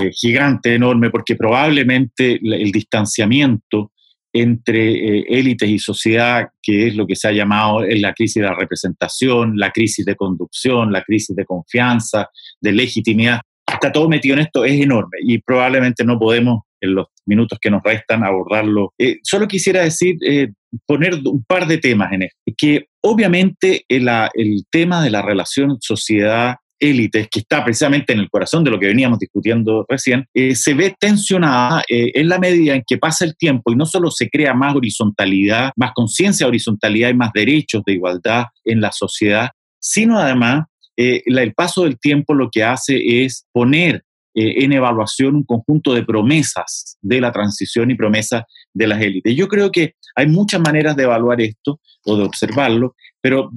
eh, 0.00 0.10
gigante, 0.12 0.74
enorme, 0.74 1.10
porque 1.10 1.34
probablemente 1.34 2.38
el 2.42 2.70
distanciamiento 2.70 3.92
entre 4.40 5.18
eh, 5.18 5.24
élites 5.28 5.68
y 5.68 5.78
sociedad, 5.78 6.48
que 6.62 6.88
es 6.88 6.96
lo 6.96 7.06
que 7.06 7.16
se 7.16 7.28
ha 7.28 7.32
llamado 7.32 7.80
la 7.82 8.12
crisis 8.12 8.42
de 8.42 8.48
la 8.48 8.54
representación, 8.54 9.56
la 9.56 9.70
crisis 9.70 10.04
de 10.04 10.16
conducción, 10.16 10.92
la 10.92 11.02
crisis 11.02 11.34
de 11.34 11.44
confianza, 11.44 12.28
de 12.60 12.72
legitimidad, 12.72 13.40
está 13.66 13.92
todo 13.92 14.08
metido 14.08 14.34
en 14.34 14.42
esto, 14.42 14.64
es 14.64 14.80
enorme 14.80 15.18
y 15.22 15.38
probablemente 15.38 16.04
no 16.04 16.18
podemos 16.18 16.60
en 16.80 16.94
los 16.94 17.06
minutos 17.24 17.58
que 17.60 17.70
nos 17.70 17.82
restan 17.82 18.22
abordarlo. 18.22 18.92
Eh, 18.98 19.18
solo 19.22 19.48
quisiera 19.48 19.82
decir, 19.82 20.16
eh, 20.24 20.52
poner 20.86 21.14
un 21.24 21.42
par 21.44 21.66
de 21.66 21.78
temas 21.78 22.12
en 22.12 22.24
esto, 22.24 22.38
que 22.56 22.86
obviamente 23.02 23.84
el, 23.88 24.08
el 24.34 24.64
tema 24.70 25.02
de 25.02 25.10
la 25.10 25.22
relación 25.22 25.78
sociedad 25.80 26.56
élites, 26.78 27.28
que 27.30 27.40
está 27.40 27.64
precisamente 27.64 28.12
en 28.12 28.20
el 28.20 28.30
corazón 28.30 28.64
de 28.64 28.70
lo 28.70 28.78
que 28.78 28.86
veníamos 28.86 29.18
discutiendo 29.18 29.84
recién, 29.88 30.26
eh, 30.34 30.54
se 30.54 30.74
ve 30.74 30.94
tensionada 30.98 31.82
en 31.88 32.28
la 32.28 32.38
medida 32.38 32.74
en 32.74 32.82
que 32.86 32.98
pasa 32.98 33.24
el 33.24 33.36
tiempo 33.36 33.72
y 33.72 33.76
no 33.76 33.86
solo 33.86 34.10
se 34.10 34.28
crea 34.28 34.54
más 34.54 34.74
horizontalidad, 34.74 35.72
más 35.76 35.92
conciencia 35.94 36.44
de 36.44 36.48
horizontalidad 36.48 37.10
y 37.10 37.14
más 37.14 37.30
derechos 37.32 37.82
de 37.84 37.94
igualdad 37.94 38.46
en 38.64 38.80
la 38.80 38.92
sociedad, 38.92 39.50
sino 39.80 40.18
además 40.18 40.64
el 40.96 41.54
paso 41.54 41.84
del 41.84 41.98
tiempo 41.98 42.34
lo 42.34 42.50
que 42.50 42.64
hace 42.64 43.24
es 43.24 43.46
poner 43.52 44.05
eh, 44.38 44.62
en 44.64 44.72
evaluación 44.72 45.34
un 45.34 45.44
conjunto 45.44 45.94
de 45.94 46.04
promesas 46.04 46.98
de 47.00 47.22
la 47.22 47.32
transición 47.32 47.90
y 47.90 47.94
promesas 47.94 48.42
de 48.74 48.86
las 48.86 49.00
élites. 49.00 49.34
Yo 49.34 49.48
creo 49.48 49.72
que 49.72 49.94
hay 50.14 50.26
muchas 50.26 50.60
maneras 50.60 50.94
de 50.94 51.04
evaluar 51.04 51.40
esto 51.40 51.80
o 52.04 52.16
de 52.18 52.24
observarlo, 52.24 52.94
pero 53.22 53.50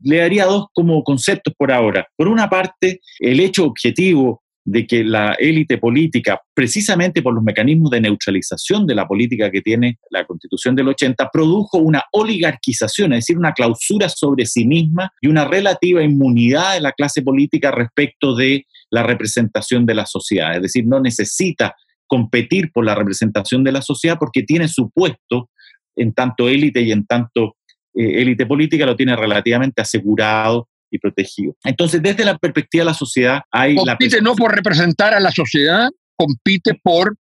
le 0.00 0.16
daría 0.18 0.44
dos 0.44 0.66
como 0.74 1.02
conceptos 1.02 1.54
por 1.56 1.72
ahora. 1.72 2.06
Por 2.16 2.28
una 2.28 2.50
parte, 2.50 3.00
el 3.18 3.40
hecho 3.40 3.64
objetivo 3.64 4.42
de 4.66 4.84
que 4.84 5.04
la 5.04 5.34
élite 5.38 5.78
política, 5.78 6.40
precisamente 6.52 7.22
por 7.22 7.32
los 7.32 7.42
mecanismos 7.42 7.88
de 7.88 8.00
neutralización 8.00 8.84
de 8.84 8.96
la 8.96 9.06
política 9.06 9.48
que 9.48 9.62
tiene 9.62 10.00
la 10.10 10.26
constitución 10.26 10.74
del 10.74 10.88
80, 10.88 11.30
produjo 11.32 11.78
una 11.78 12.02
oligarquización, 12.12 13.12
es 13.12 13.18
decir, 13.18 13.38
una 13.38 13.52
clausura 13.52 14.08
sobre 14.08 14.44
sí 14.44 14.66
misma 14.66 15.12
y 15.20 15.28
una 15.28 15.44
relativa 15.44 16.02
inmunidad 16.02 16.74
de 16.74 16.80
la 16.80 16.90
clase 16.90 17.22
política 17.22 17.70
respecto 17.70 18.34
de 18.34 18.66
la 18.90 19.04
representación 19.04 19.86
de 19.86 19.94
la 19.94 20.04
sociedad. 20.04 20.56
Es 20.56 20.62
decir, 20.62 20.84
no 20.84 21.00
necesita 21.00 21.76
competir 22.08 22.72
por 22.72 22.84
la 22.84 22.96
representación 22.96 23.62
de 23.62 23.70
la 23.70 23.82
sociedad 23.82 24.16
porque 24.18 24.42
tiene 24.42 24.66
su 24.66 24.90
puesto 24.90 25.48
en 25.94 26.12
tanto 26.12 26.48
élite 26.48 26.80
y 26.82 26.90
en 26.90 27.06
tanto 27.06 27.56
eh, 27.94 28.20
élite 28.20 28.46
política 28.46 28.84
lo 28.84 28.96
tiene 28.96 29.14
relativamente 29.14 29.80
asegurado 29.80 30.68
y 30.90 30.98
protegido. 30.98 31.56
Entonces, 31.64 32.02
desde 32.02 32.24
la 32.24 32.38
perspectiva 32.38 32.82
de 32.82 32.86
la 32.86 32.94
sociedad, 32.94 33.40
hay... 33.50 33.74
Compite 33.76 34.20
no 34.20 34.34
por 34.34 34.54
representar 34.54 35.14
a 35.14 35.20
la 35.20 35.30
sociedad, 35.30 35.88
compite 36.16 36.78
por 36.82 37.16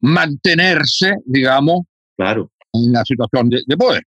mantenerse, 0.00 1.14
digamos, 1.24 1.82
claro. 2.16 2.50
en 2.72 2.92
la 2.92 3.04
situación 3.04 3.48
de, 3.50 3.76
poder. 3.76 4.02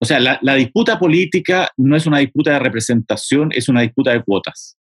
O 0.00 0.06
sea, 0.06 0.18
la, 0.20 0.54
disputa 0.54 0.98
política 0.98 1.68
no 1.76 1.96
es 1.96 2.06
una 2.06 2.18
disputa 2.18 2.52
de 2.52 2.58
representación, 2.58 3.50
es 3.52 3.68
una 3.68 3.82
disputa 3.82 4.12
de 4.12 4.22
cuotas 4.22 4.76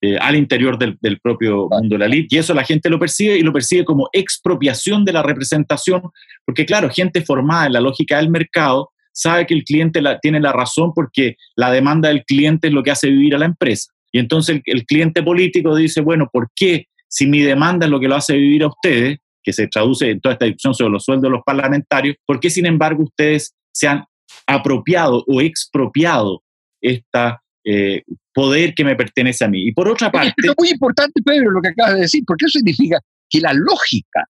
eh, 0.00 0.16
al 0.18 0.36
interior 0.36 0.78
del, 0.78 1.20
propio 1.20 1.68
mundo 1.70 1.94
de 1.94 1.98
la 1.98 2.06
elite. 2.06 2.36
Y 2.36 2.38
eso 2.38 2.54
la 2.54 2.64
gente 2.64 2.90
lo 2.90 2.98
percibe 2.98 3.36
y 3.38 3.42
lo 3.42 3.52
percibe 3.52 3.84
como 3.84 4.08
expropiación 4.12 5.04
de 5.04 5.12
la 5.12 5.22
representación, 5.22 6.02
porque 6.44 6.66
claro, 6.66 6.90
gente 6.90 7.22
formada 7.22 7.66
en 7.66 7.72
la 7.72 7.80
lógica 7.80 8.18
del 8.18 8.30
mercado 8.30 8.90
sabe 9.14 9.46
que 9.46 9.54
el 9.54 9.64
cliente 9.64 10.02
tiene 10.20 10.40
la 10.40 10.52
razón 10.52 10.92
porque 10.94 11.36
la 11.56 11.70
demanda 11.70 12.08
del 12.08 12.24
cliente 12.24 12.68
es 12.68 12.74
lo 12.74 12.82
que 12.82 12.90
hace 12.90 13.08
vivir 13.08 13.34
a 13.34 13.38
la 13.38 13.46
empresa. 13.46 13.92
Y 14.12 14.18
entonces 14.18 14.60
el, 14.66 14.84
cliente 14.84 15.22
político 15.22 15.74
dice, 15.74 16.00
bueno, 16.00 16.28
¿por 16.32 16.50
qué 16.54 16.86
si 17.08 17.26
mi 17.26 17.40
demanda 17.40 17.86
es 17.86 17.90
lo 17.90 18.00
que 18.00 18.08
lo 18.08 18.16
hace 18.16 18.34
vivir 18.36 18.64
a 18.64 18.68
ustedes, 18.68 19.18
que 19.42 19.52
se 19.52 19.68
traduce 19.68 20.10
en 20.10 20.20
toda 20.20 20.34
esta 20.34 20.46
discusión 20.46 20.74
sobre 20.74 20.90
los 20.90 21.04
sueldos 21.04 21.24
de 21.24 21.30
los 21.30 21.42
parlamentarios, 21.44 22.16
¿por 22.26 22.40
qué 22.40 22.50
sin 22.50 22.66
embargo 22.66 23.04
ustedes 23.04 23.54
se 23.72 23.86
han 23.86 24.04
apropiado 24.46 25.24
o 25.26 25.40
expropiado 25.40 26.42
este 26.80 27.18
poder 28.32 28.74
que 28.74 28.84
me 28.84 28.96
pertenece 28.96 29.44
a 29.44 29.48
mí? 29.48 29.68
Y 29.68 29.72
por 29.72 29.88
otra 29.88 30.10
parte... 30.10 30.34
Es 30.42 30.54
muy 30.58 30.70
importante, 30.70 31.22
Pedro, 31.24 31.50
lo 31.50 31.60
que 31.60 31.68
acabas 31.68 31.94
de 31.94 32.00
decir, 32.00 32.24
porque 32.26 32.46
eso 32.46 32.58
significa 32.58 32.98
que 33.28 33.40
la 33.40 33.52
lógica 33.52 34.24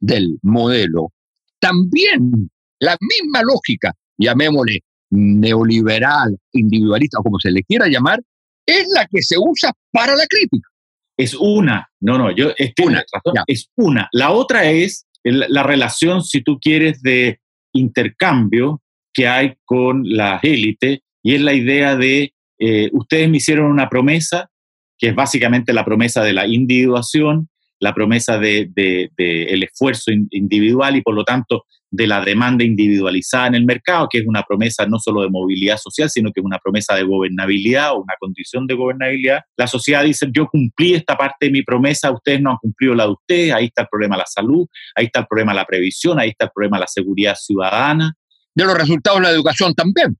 del 0.00 0.38
modelo 0.42 1.12
también 1.58 2.50
la 2.80 2.96
misma 3.00 3.42
lógica, 3.42 3.92
llamémosle 4.18 4.80
neoliberal, 5.10 6.36
individualista 6.52 7.18
o 7.20 7.22
como 7.22 7.38
se 7.38 7.50
le 7.50 7.62
quiera 7.62 7.86
llamar, 7.88 8.20
es 8.66 8.86
la 8.94 9.06
que 9.06 9.22
se 9.22 9.36
usa 9.38 9.72
para 9.92 10.16
la 10.16 10.26
crítica. 10.26 10.68
Es 11.16 11.34
una, 11.34 11.88
no, 12.00 12.18
no, 12.18 12.34
yo 12.34 12.50
es 12.56 12.72
una, 12.82 13.04
es 13.46 13.70
una. 13.76 14.08
La 14.12 14.32
otra 14.32 14.64
es 14.64 15.06
la 15.22 15.62
relación, 15.62 16.22
si 16.22 16.42
tú 16.42 16.58
quieres, 16.60 17.02
de 17.02 17.40
intercambio 17.72 18.82
que 19.12 19.28
hay 19.28 19.54
con 19.64 20.02
la 20.04 20.40
élite 20.42 21.02
y 21.22 21.34
es 21.34 21.40
la 21.40 21.54
idea 21.54 21.96
de 21.96 22.34
eh, 22.58 22.90
ustedes 22.92 23.28
me 23.28 23.38
hicieron 23.38 23.66
una 23.66 23.88
promesa, 23.88 24.50
que 24.98 25.08
es 25.08 25.14
básicamente 25.14 25.72
la 25.72 25.84
promesa 25.84 26.22
de 26.22 26.32
la 26.32 26.46
individuación, 26.46 27.48
la 27.80 27.94
promesa 27.94 28.38
del 28.38 28.72
de, 28.74 29.10
el 29.16 29.62
esfuerzo 29.62 30.10
individual 30.30 30.96
y 30.96 31.02
por 31.02 31.14
lo 31.14 31.24
tanto 31.24 31.64
de 31.94 32.08
la 32.08 32.24
demanda 32.24 32.64
individualizada 32.64 33.46
en 33.46 33.54
el 33.54 33.64
mercado, 33.64 34.08
que 34.10 34.18
es 34.18 34.26
una 34.26 34.42
promesa 34.42 34.84
no 34.84 34.98
solo 34.98 35.22
de 35.22 35.30
movilidad 35.30 35.78
social, 35.78 36.10
sino 36.10 36.32
que 36.32 36.40
es 36.40 36.44
una 36.44 36.58
promesa 36.58 36.96
de 36.96 37.04
gobernabilidad 37.04 37.92
o 37.92 38.02
una 38.02 38.14
condición 38.18 38.66
de 38.66 38.74
gobernabilidad. 38.74 39.42
La 39.56 39.68
sociedad 39.68 40.02
dice, 40.02 40.26
yo 40.32 40.48
cumplí 40.48 40.94
esta 40.94 41.16
parte 41.16 41.46
de 41.46 41.52
mi 41.52 41.62
promesa, 41.62 42.10
ustedes 42.10 42.40
no 42.40 42.50
han 42.50 42.56
cumplido 42.56 42.94
la 42.94 43.04
de 43.04 43.12
ustedes, 43.12 43.52
ahí 43.52 43.66
está 43.66 43.82
el 43.82 43.88
problema 43.88 44.16
de 44.16 44.20
la 44.20 44.26
salud, 44.26 44.66
ahí 44.96 45.06
está 45.06 45.20
el 45.20 45.26
problema 45.26 45.52
de 45.52 45.56
la 45.56 45.64
previsión, 45.64 46.18
ahí 46.18 46.30
está 46.30 46.46
el 46.46 46.50
problema 46.52 46.78
de 46.78 46.80
la 46.80 46.88
seguridad 46.88 47.36
ciudadana. 47.36 48.12
De 48.54 48.64
los 48.64 48.76
resultados 48.76 49.20
de 49.20 49.26
la 49.26 49.30
educación 49.30 49.72
también. 49.74 50.16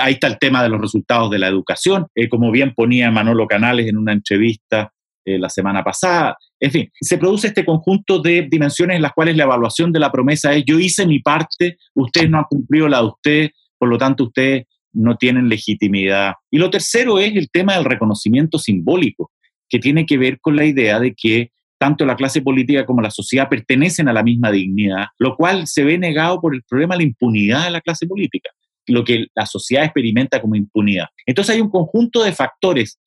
ahí 0.00 0.12
está 0.12 0.28
el 0.28 0.38
tema 0.38 0.62
de 0.62 0.68
los 0.68 0.80
resultados 0.80 1.32
de 1.32 1.40
la 1.40 1.48
educación. 1.48 2.06
Eh, 2.14 2.28
como 2.28 2.52
bien 2.52 2.74
ponía 2.74 3.10
Manolo 3.10 3.48
Canales 3.48 3.88
en 3.88 3.96
una 3.96 4.12
entrevista 4.12 4.92
eh, 5.28 5.38
la 5.38 5.48
semana 5.48 5.84
pasada. 5.84 6.36
En 6.58 6.70
fin, 6.70 6.88
se 7.00 7.18
produce 7.18 7.48
este 7.48 7.64
conjunto 7.64 8.20
de 8.20 8.48
dimensiones 8.50 8.96
en 8.96 9.02
las 9.02 9.12
cuales 9.12 9.36
la 9.36 9.44
evaluación 9.44 9.92
de 9.92 10.00
la 10.00 10.10
promesa 10.10 10.54
es 10.54 10.64
yo 10.66 10.78
hice 10.78 11.06
mi 11.06 11.18
parte, 11.18 11.76
ustedes 11.94 12.30
no 12.30 12.38
han 12.38 12.44
cumplido 12.44 12.88
la 12.88 13.00
de 13.00 13.06
usted, 13.06 13.50
por 13.78 13.88
lo 13.88 13.98
tanto 13.98 14.24
ustedes 14.24 14.64
no 14.92 15.16
tienen 15.16 15.48
legitimidad. 15.48 16.32
Y 16.50 16.56
lo 16.56 16.70
tercero 16.70 17.18
es 17.18 17.36
el 17.36 17.50
tema 17.50 17.74
del 17.74 17.84
reconocimiento 17.84 18.58
simbólico, 18.58 19.30
que 19.68 19.78
tiene 19.78 20.06
que 20.06 20.16
ver 20.16 20.40
con 20.40 20.56
la 20.56 20.64
idea 20.64 20.98
de 20.98 21.14
que 21.14 21.50
tanto 21.78 22.06
la 22.06 22.16
clase 22.16 22.40
política 22.40 22.86
como 22.86 23.02
la 23.02 23.10
sociedad 23.10 23.48
pertenecen 23.48 24.08
a 24.08 24.12
la 24.12 24.22
misma 24.22 24.50
dignidad, 24.50 25.06
lo 25.18 25.36
cual 25.36 25.66
se 25.66 25.84
ve 25.84 25.98
negado 25.98 26.40
por 26.40 26.54
el 26.54 26.62
problema 26.62 26.94
de 26.94 27.04
la 27.04 27.08
impunidad 27.08 27.64
de 27.64 27.70
la 27.70 27.80
clase 27.80 28.06
política, 28.06 28.50
lo 28.86 29.04
que 29.04 29.26
la 29.34 29.46
sociedad 29.46 29.84
experimenta 29.84 30.40
como 30.40 30.56
impunidad. 30.56 31.06
Entonces 31.26 31.54
hay 31.54 31.60
un 31.60 31.70
conjunto 31.70 32.24
de 32.24 32.32
factores, 32.32 32.98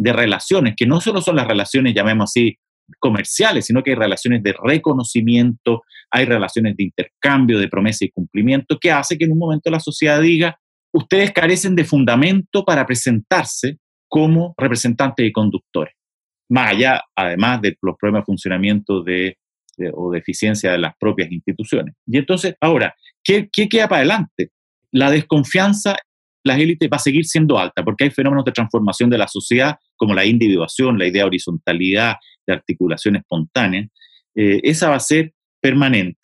de 0.00 0.12
relaciones, 0.12 0.74
que 0.76 0.86
no 0.86 1.00
solo 1.00 1.20
son 1.20 1.36
las 1.36 1.46
relaciones, 1.46 1.94
llamemos 1.94 2.30
así, 2.30 2.56
comerciales, 2.98 3.66
sino 3.66 3.82
que 3.82 3.90
hay 3.90 3.96
relaciones 3.96 4.42
de 4.42 4.54
reconocimiento, 4.62 5.82
hay 6.10 6.24
relaciones 6.24 6.76
de 6.76 6.84
intercambio, 6.84 7.58
de 7.58 7.68
promesa 7.68 8.04
y 8.04 8.10
cumplimiento, 8.10 8.78
que 8.80 8.90
hace 8.90 9.16
que 9.16 9.26
en 9.26 9.32
un 9.32 9.38
momento 9.38 9.70
la 9.70 9.78
sociedad 9.78 10.20
diga, 10.20 10.58
ustedes 10.92 11.32
carecen 11.32 11.76
de 11.76 11.84
fundamento 11.84 12.64
para 12.64 12.84
presentarse 12.84 13.78
como 14.08 14.54
representantes 14.58 15.24
y 15.24 15.30
conductores 15.30 15.94
más 16.50 16.72
allá, 16.72 17.02
además 17.16 17.62
de 17.62 17.78
los 17.80 17.96
problemas 17.96 18.22
de 18.22 18.26
funcionamiento 18.26 19.02
de, 19.02 19.38
o 19.94 20.10
de 20.10 20.18
eficiencia 20.18 20.72
de 20.72 20.78
las 20.78 20.94
propias 20.98 21.30
instituciones. 21.30 21.94
Y 22.06 22.18
entonces, 22.18 22.54
ahora, 22.60 22.94
¿qué, 23.22 23.48
¿qué, 23.50 23.68
queda 23.68 23.88
para 23.88 24.00
adelante? 24.00 24.50
La 24.90 25.10
desconfianza, 25.10 25.96
las 26.42 26.58
élites 26.58 26.88
va 26.90 26.96
a 26.96 27.00
seguir 27.00 27.24
siendo 27.26 27.58
alta, 27.58 27.84
porque 27.84 28.04
hay 28.04 28.10
fenómenos 28.10 28.44
de 28.44 28.52
transformación 28.52 29.10
de 29.10 29.18
la 29.18 29.28
sociedad, 29.28 29.76
como 29.96 30.14
la 30.14 30.24
individuación, 30.24 30.98
la 30.98 31.06
idea 31.06 31.22
de 31.22 31.28
horizontalidad, 31.28 32.16
de 32.46 32.54
articulación 32.54 33.16
espontánea. 33.16 33.86
Eh, 34.34 34.60
esa 34.62 34.90
va 34.90 34.96
a 34.96 35.00
ser 35.00 35.34
permanente. 35.60 36.18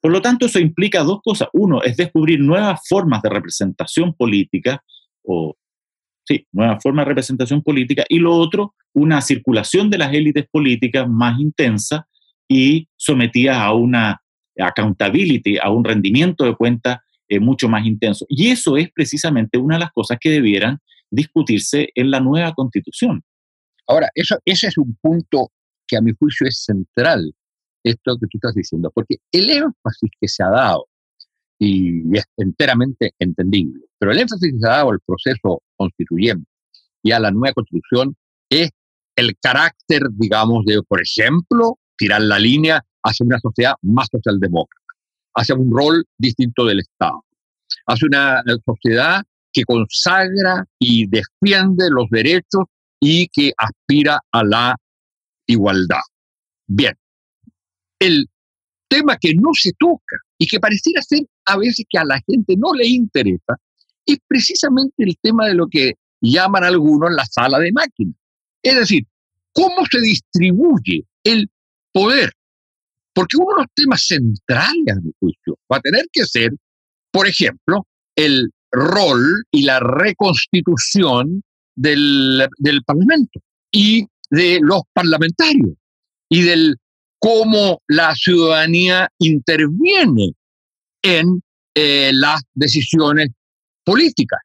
Por 0.00 0.10
lo 0.10 0.20
tanto, 0.20 0.46
eso 0.46 0.58
implica 0.58 1.02
dos 1.04 1.20
cosas. 1.22 1.48
Uno, 1.52 1.82
es 1.82 1.96
descubrir 1.96 2.40
nuevas 2.40 2.80
formas 2.88 3.22
de 3.22 3.30
representación 3.30 4.14
política 4.14 4.82
o 5.22 5.56
sí, 6.24 6.46
nueva 6.52 6.80
forma 6.80 7.02
de 7.02 7.08
representación 7.10 7.62
política, 7.62 8.04
y 8.08 8.18
lo 8.18 8.34
otro, 8.34 8.74
una 8.92 9.20
circulación 9.20 9.90
de 9.90 9.98
las 9.98 10.12
élites 10.12 10.46
políticas 10.50 11.08
más 11.08 11.38
intensa 11.40 12.06
y 12.48 12.88
sometida 12.96 13.62
a 13.62 13.72
una 13.72 14.20
accountability, 14.58 15.58
a 15.58 15.70
un 15.70 15.84
rendimiento 15.84 16.44
de 16.44 16.54
cuentas 16.54 16.98
eh, 17.32 17.40
mucho 17.40 17.66
más 17.66 17.86
intenso. 17.86 18.26
Y 18.28 18.50
eso 18.50 18.76
es 18.76 18.90
precisamente 18.92 19.56
una 19.56 19.76
de 19.76 19.80
las 19.80 19.92
cosas 19.92 20.18
que 20.20 20.28
debieran 20.28 20.78
discutirse 21.10 21.88
en 21.94 22.10
la 22.10 22.20
nueva 22.20 22.52
constitución. 22.52 23.22
Ahora, 23.86 24.10
eso, 24.14 24.36
ese 24.44 24.66
es 24.66 24.76
un 24.76 24.98
punto 25.00 25.50
que 25.86 25.96
a 25.96 26.02
mi 26.02 26.12
juicio 26.12 26.46
es 26.46 26.62
central, 26.62 27.32
esto 27.82 28.18
que 28.20 28.26
tú 28.26 28.36
estás 28.36 28.54
diciendo, 28.54 28.92
porque 28.94 29.16
el 29.32 29.48
énfasis 29.48 30.10
que 30.20 30.28
se 30.28 30.42
ha 30.42 30.50
dado 30.50 30.84
y 31.58 32.02
es 32.14 32.26
enteramente 32.36 33.14
entendible. 33.18 33.80
Pero 33.98 34.12
el 34.12 34.18
énfasis 34.18 34.52
que 34.52 34.58
se 34.58 34.68
ha 34.68 34.76
dado 34.76 34.90
al 34.90 35.00
proceso 35.00 35.62
constituyente 35.78 36.50
y 37.02 37.12
a 37.12 37.18
la 37.18 37.30
nueva 37.30 37.54
constitución 37.54 38.14
es 38.50 38.72
el 39.16 39.38
carácter, 39.40 40.02
digamos, 40.18 40.66
de, 40.66 40.82
por 40.82 41.00
ejemplo, 41.00 41.78
tirar 41.96 42.20
la 42.20 42.38
línea 42.38 42.84
hacia 43.02 43.24
una 43.24 43.38
sociedad 43.38 43.72
más 43.80 44.08
socialdemócrata, 44.12 44.81
hacia 45.34 45.54
un 45.54 45.70
rol 45.70 46.04
distinto 46.18 46.64
del 46.64 46.80
Estado, 46.80 47.24
hacia 47.86 48.06
una 48.06 48.42
sociedad 48.64 49.22
que 49.52 49.64
consagra 49.64 50.64
y 50.78 51.06
defiende 51.06 51.90
los 51.90 52.08
derechos 52.10 52.64
y 53.00 53.28
que 53.28 53.52
aspira 53.56 54.18
a 54.30 54.44
la 54.44 54.76
igualdad. 55.46 56.00
Bien, 56.66 56.94
el 57.98 58.28
tema 58.88 59.16
que 59.20 59.34
no 59.34 59.50
se 59.54 59.72
toca 59.78 60.16
y 60.38 60.46
que 60.46 60.60
pareciera 60.60 61.02
ser 61.02 61.20
a 61.44 61.56
veces 61.56 61.84
que 61.88 61.98
a 61.98 62.04
la 62.04 62.20
gente 62.26 62.54
no 62.56 62.72
le 62.74 62.86
interesa, 62.86 63.56
es 64.06 64.18
precisamente 64.26 65.04
el 65.04 65.16
tema 65.20 65.46
de 65.46 65.54
lo 65.54 65.66
que 65.68 65.94
llaman 66.20 66.64
algunos 66.64 67.12
la 67.12 67.24
sala 67.26 67.58
de 67.58 67.72
máquinas. 67.72 68.14
Es 68.62 68.76
decir, 68.76 69.06
cómo 69.52 69.84
se 69.90 70.00
distribuye 70.00 71.04
el 71.24 71.50
poder. 71.92 72.32
Porque 73.14 73.36
uno 73.36 73.56
de 73.56 73.62
los 73.62 73.72
temas 73.74 74.06
centrales, 74.06 74.96
mi 75.02 75.12
juicio, 75.20 75.58
va 75.70 75.76
a 75.78 75.80
tener 75.80 76.06
que 76.12 76.24
ser, 76.24 76.50
por 77.10 77.26
ejemplo, 77.26 77.86
el 78.16 78.50
rol 78.70 79.44
y 79.50 79.64
la 79.64 79.80
reconstitución 79.80 81.42
del, 81.74 82.46
del 82.58 82.82
Parlamento 82.84 83.40
y 83.70 84.06
de 84.30 84.60
los 84.62 84.82
parlamentarios 84.92 85.74
y 86.28 86.42
del 86.42 86.76
cómo 87.18 87.82
la 87.86 88.14
ciudadanía 88.14 89.08
interviene 89.18 90.32
en 91.02 91.42
eh, 91.74 92.10
las 92.12 92.42
decisiones 92.54 93.28
políticas. 93.84 94.40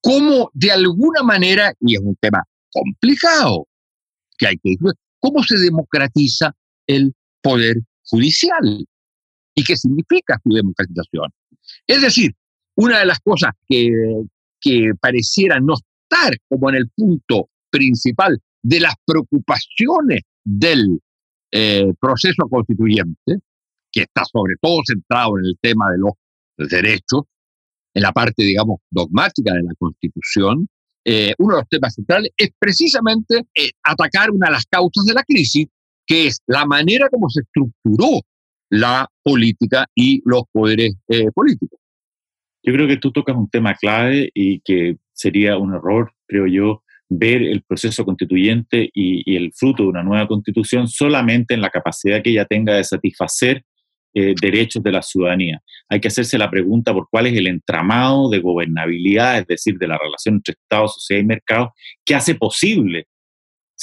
Cómo 0.00 0.50
de 0.54 0.72
alguna 0.72 1.22
manera, 1.22 1.72
y 1.80 1.94
es 1.94 2.00
un 2.00 2.16
tema 2.16 2.42
complicado, 2.70 3.66
que 4.36 4.48
hay 4.48 4.56
que 4.56 4.70
decir, 4.70 4.94
cómo 5.20 5.42
se 5.42 5.58
democratiza 5.58 6.52
el 6.86 7.14
poder 7.44 7.76
judicial 8.06 8.86
y 9.54 9.62
qué 9.62 9.76
significa 9.76 10.40
su 10.42 10.52
democratización. 10.52 11.30
Es 11.86 12.00
decir, 12.00 12.34
una 12.76 13.00
de 13.00 13.06
las 13.06 13.20
cosas 13.20 13.52
que, 13.68 13.90
que 14.60 14.92
pareciera 14.98 15.60
no 15.60 15.74
estar 15.74 16.34
como 16.48 16.70
en 16.70 16.76
el 16.76 16.88
punto 16.88 17.50
principal 17.70 18.40
de 18.62 18.80
las 18.80 18.94
preocupaciones 19.04 20.22
del 20.42 20.98
eh, 21.52 21.92
proceso 22.00 22.48
constituyente, 22.48 23.38
que 23.92 24.00
está 24.00 24.24
sobre 24.24 24.54
todo 24.60 24.80
centrado 24.86 25.38
en 25.38 25.44
el 25.44 25.58
tema 25.60 25.90
de 25.92 25.98
los 25.98 26.70
derechos, 26.70 27.22
en 27.92 28.02
la 28.02 28.12
parte, 28.12 28.42
digamos, 28.42 28.80
dogmática 28.90 29.52
de 29.52 29.62
la 29.62 29.74
Constitución, 29.78 30.66
eh, 31.04 31.34
uno 31.38 31.56
de 31.56 31.60
los 31.60 31.68
temas 31.68 31.94
centrales 31.94 32.30
es 32.36 32.48
precisamente 32.58 33.42
eh, 33.54 33.70
atacar 33.82 34.30
una 34.30 34.46
de 34.46 34.52
las 34.52 34.64
causas 34.64 35.04
de 35.04 35.12
la 35.12 35.22
crisis, 35.22 35.66
que 36.06 36.26
es 36.26 36.40
la 36.46 36.66
manera 36.66 37.08
como 37.08 37.28
se 37.28 37.42
estructuró 37.42 38.20
la 38.70 39.08
política 39.22 39.86
y 39.94 40.22
los 40.24 40.42
poderes 40.52 40.94
políticos. 41.34 41.78
Yo 42.62 42.72
creo 42.72 42.88
que 42.88 42.96
tú 42.96 43.12
tocas 43.12 43.36
un 43.36 43.48
tema 43.48 43.74
clave 43.74 44.30
y 44.34 44.60
que 44.60 44.96
sería 45.12 45.58
un 45.58 45.74
error, 45.74 46.12
creo 46.26 46.46
yo, 46.46 46.82
ver 47.08 47.42
el 47.42 47.62
proceso 47.62 48.04
constituyente 48.04 48.90
y, 48.92 49.36
el 49.36 49.52
fruto 49.52 49.82
de 49.82 49.90
una 49.90 50.02
nueva 50.02 50.26
constitución 50.26 50.88
solamente 50.88 51.54
en 51.54 51.60
la 51.60 51.70
capacidad 51.70 52.22
que 52.22 52.30
ella 52.30 52.46
tenga 52.46 52.74
de 52.74 52.84
satisfacer 52.84 53.62
eh, 54.14 54.34
derechos 54.40 54.82
de 54.82 54.92
la 54.92 55.02
ciudadanía. 55.02 55.60
Hay 55.88 56.00
que 56.00 56.08
hacerse 56.08 56.38
la 56.38 56.50
pregunta 56.50 56.92
por 56.92 57.08
cuál 57.10 57.26
es 57.26 57.36
el 57.36 57.48
entramado 57.48 58.30
de 58.30 58.38
gobernabilidad, 58.38 59.38
es 59.38 59.46
decir, 59.46 59.76
de 59.76 59.88
la 59.88 59.98
relación 59.98 60.36
entre 60.36 60.52
Estado, 60.52 60.88
sociedad 60.88 61.22
y 61.22 61.26
mercado, 61.26 61.72
que 62.04 62.14
hace 62.14 62.34
posible 62.34 63.06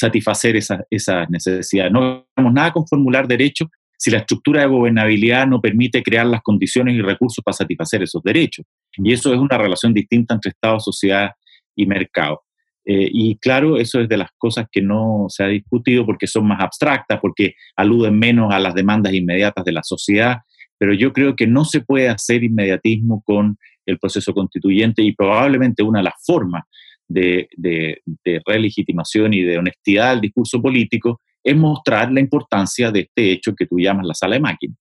satisfacer 0.01 0.55
esas 0.55 0.81
esa 0.89 1.25
necesidades. 1.27 1.91
No 1.91 2.25
tenemos 2.35 2.53
nada 2.53 2.71
con 2.71 2.87
formular 2.87 3.27
derechos 3.27 3.69
si 3.97 4.09
la 4.09 4.17
estructura 4.17 4.61
de 4.61 4.67
gobernabilidad 4.67 5.45
no 5.45 5.61
permite 5.61 6.01
crear 6.01 6.25
las 6.25 6.41
condiciones 6.41 6.95
y 6.95 7.01
recursos 7.01 7.43
para 7.43 7.53
satisfacer 7.53 8.01
esos 8.01 8.23
derechos. 8.23 8.65
Y 8.97 9.13
eso 9.13 9.31
es 9.31 9.39
una 9.39 9.59
relación 9.59 9.93
distinta 9.93 10.33
entre 10.33 10.49
Estado, 10.49 10.79
sociedad 10.79 11.29
y 11.75 11.85
mercado. 11.85 12.41
Eh, 12.83 13.07
y 13.11 13.37
claro, 13.37 13.77
eso 13.77 14.01
es 14.01 14.09
de 14.09 14.17
las 14.17 14.29
cosas 14.39 14.65
que 14.71 14.81
no 14.81 15.27
se 15.29 15.43
ha 15.43 15.47
discutido 15.47 16.03
porque 16.03 16.25
son 16.25 16.47
más 16.47 16.59
abstractas, 16.61 17.19
porque 17.21 17.53
aluden 17.75 18.17
menos 18.17 18.51
a 18.51 18.59
las 18.59 18.73
demandas 18.73 19.13
inmediatas 19.13 19.63
de 19.63 19.71
la 19.71 19.83
sociedad, 19.83 20.37
pero 20.79 20.95
yo 20.95 21.13
creo 21.13 21.35
que 21.35 21.45
no 21.45 21.63
se 21.63 21.81
puede 21.81 22.09
hacer 22.09 22.43
inmediatismo 22.43 23.21
con 23.23 23.55
el 23.85 23.99
proceso 23.99 24.33
constituyente 24.33 25.03
y 25.03 25.13
probablemente 25.13 25.83
una 25.83 25.99
de 25.99 26.05
las 26.05 26.15
formas 26.25 26.63
de, 27.11 27.47
de, 27.55 28.01
de 28.23 28.41
relegitimación 28.45 29.33
y 29.33 29.41
de 29.41 29.57
honestidad 29.57 30.11
del 30.11 30.21
discurso 30.21 30.61
político 30.61 31.19
es 31.43 31.55
mostrar 31.55 32.11
la 32.11 32.19
importancia 32.19 32.91
de 32.91 33.01
este 33.01 33.31
hecho 33.31 33.55
que 33.55 33.65
tú 33.65 33.79
llamas 33.79 34.05
la 34.05 34.13
sala 34.13 34.35
de 34.35 34.41
máquinas. 34.41 34.77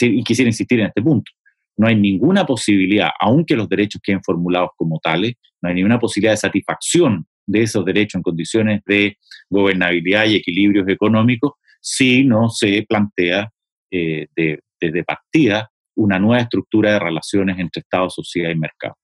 Y 0.00 0.22
quisiera 0.22 0.48
insistir 0.48 0.80
en 0.80 0.86
este 0.86 1.02
punto. 1.02 1.30
No 1.76 1.86
hay 1.86 1.94
ninguna 1.94 2.44
posibilidad, 2.44 3.10
aunque 3.20 3.56
los 3.56 3.68
derechos 3.68 4.00
queden 4.02 4.22
formulados 4.22 4.70
como 4.76 4.98
tales, 4.98 5.34
no 5.62 5.68
hay 5.68 5.74
ninguna 5.74 5.98
posibilidad 5.98 6.32
de 6.32 6.38
satisfacción 6.38 7.26
de 7.46 7.62
esos 7.62 7.84
derechos 7.84 8.16
en 8.16 8.22
condiciones 8.22 8.82
de 8.86 9.16
gobernabilidad 9.48 10.26
y 10.26 10.36
equilibrios 10.36 10.88
económicos 10.88 11.52
si 11.80 12.24
no 12.24 12.48
se 12.50 12.84
plantea 12.88 13.50
eh, 13.90 14.28
desde 14.36 15.04
partida 15.04 15.70
una 15.96 16.18
nueva 16.18 16.42
estructura 16.42 16.92
de 16.92 16.98
relaciones 16.98 17.58
entre 17.58 17.80
Estado, 17.80 18.08
sociedad 18.10 18.50
y 18.50 18.56
mercado. 18.56 18.94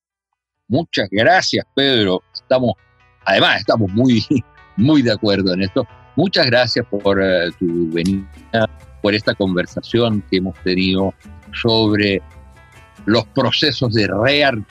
Muchas 0.68 1.08
gracias, 1.10 1.64
Pedro. 1.74 2.22
Estamos, 2.34 2.72
además, 3.24 3.60
estamos 3.60 3.90
muy, 3.92 4.24
muy 4.76 5.02
de 5.02 5.12
acuerdo 5.12 5.54
en 5.54 5.62
esto. 5.62 5.86
Muchas 6.16 6.46
gracias 6.46 6.86
por 6.86 7.22
eh, 7.22 7.50
tu 7.58 7.90
venida, 7.90 8.68
por 9.02 9.14
esta 9.14 9.34
conversación 9.34 10.22
que 10.30 10.38
hemos 10.38 10.56
tenido 10.62 11.14
sobre 11.52 12.22
los 13.04 13.24
procesos 13.28 13.94
de, 13.94 14.08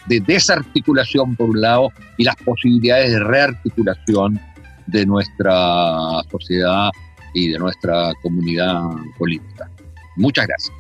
de 0.08 0.20
desarticulación 0.22 1.36
por 1.36 1.52
un 1.52 1.62
lado 1.62 1.90
y 2.18 2.26
las 2.26 2.36
posibilidades 2.38 3.12
de 3.12 3.20
rearticulación 3.20 4.40
de 4.88 5.06
nuestra 5.06 6.22
sociedad 6.30 6.90
y 7.34 7.50
de 7.50 7.60
nuestra 7.60 8.12
comunidad 8.22 8.82
política. 9.18 9.70
Muchas 10.18 10.48
gracias. 10.48 10.76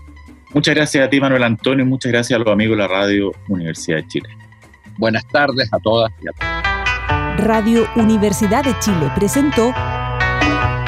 Muchas 0.53 0.75
gracias 0.75 1.05
a 1.05 1.09
ti, 1.09 1.19
Manuel 1.19 1.43
Antonio, 1.43 1.85
y 1.85 1.87
muchas 1.87 2.11
gracias 2.11 2.35
a 2.37 2.43
los 2.43 2.51
amigos 2.51 2.77
de 2.77 2.83
la 2.83 2.87
Radio 2.87 3.31
Universidad 3.49 3.97
de 3.97 4.07
Chile. 4.07 4.29
Buenas 4.97 5.25
tardes 5.27 5.69
a 5.73 5.79
todas 5.79 6.11
y 6.21 6.27
a 6.27 6.31
todos. 6.31 6.65
Radio 7.37 7.85
Universidad 7.95 8.63
de 8.63 8.77
Chile 8.79 9.11
presentó 9.13 9.73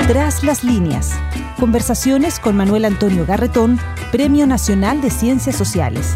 Tras 0.08 0.44
las 0.44 0.64
líneas. 0.64 1.20
Conversaciones 1.60 2.40
con 2.40 2.56
Manuel 2.56 2.86
Antonio 2.86 3.26
Garretón, 3.26 3.80
Premio 4.12 4.48
Nacional 4.48 5.02
de 5.02 5.10
Ciencias 5.10 5.56
Sociales. 5.56 6.16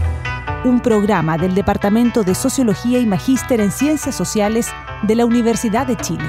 Un 0.63 0.79
programa 0.79 1.37
del 1.37 1.53
Departamento 1.53 2.23
de 2.23 2.35
Sociología 2.35 2.99
y 2.99 3.05
Magíster 3.05 3.59
en 3.59 3.71
Ciencias 3.71 4.15
Sociales 4.15 4.67
de 5.03 5.15
la 5.15 5.25
Universidad 5.25 5.85
de 5.85 5.97
Chile. 5.97 6.23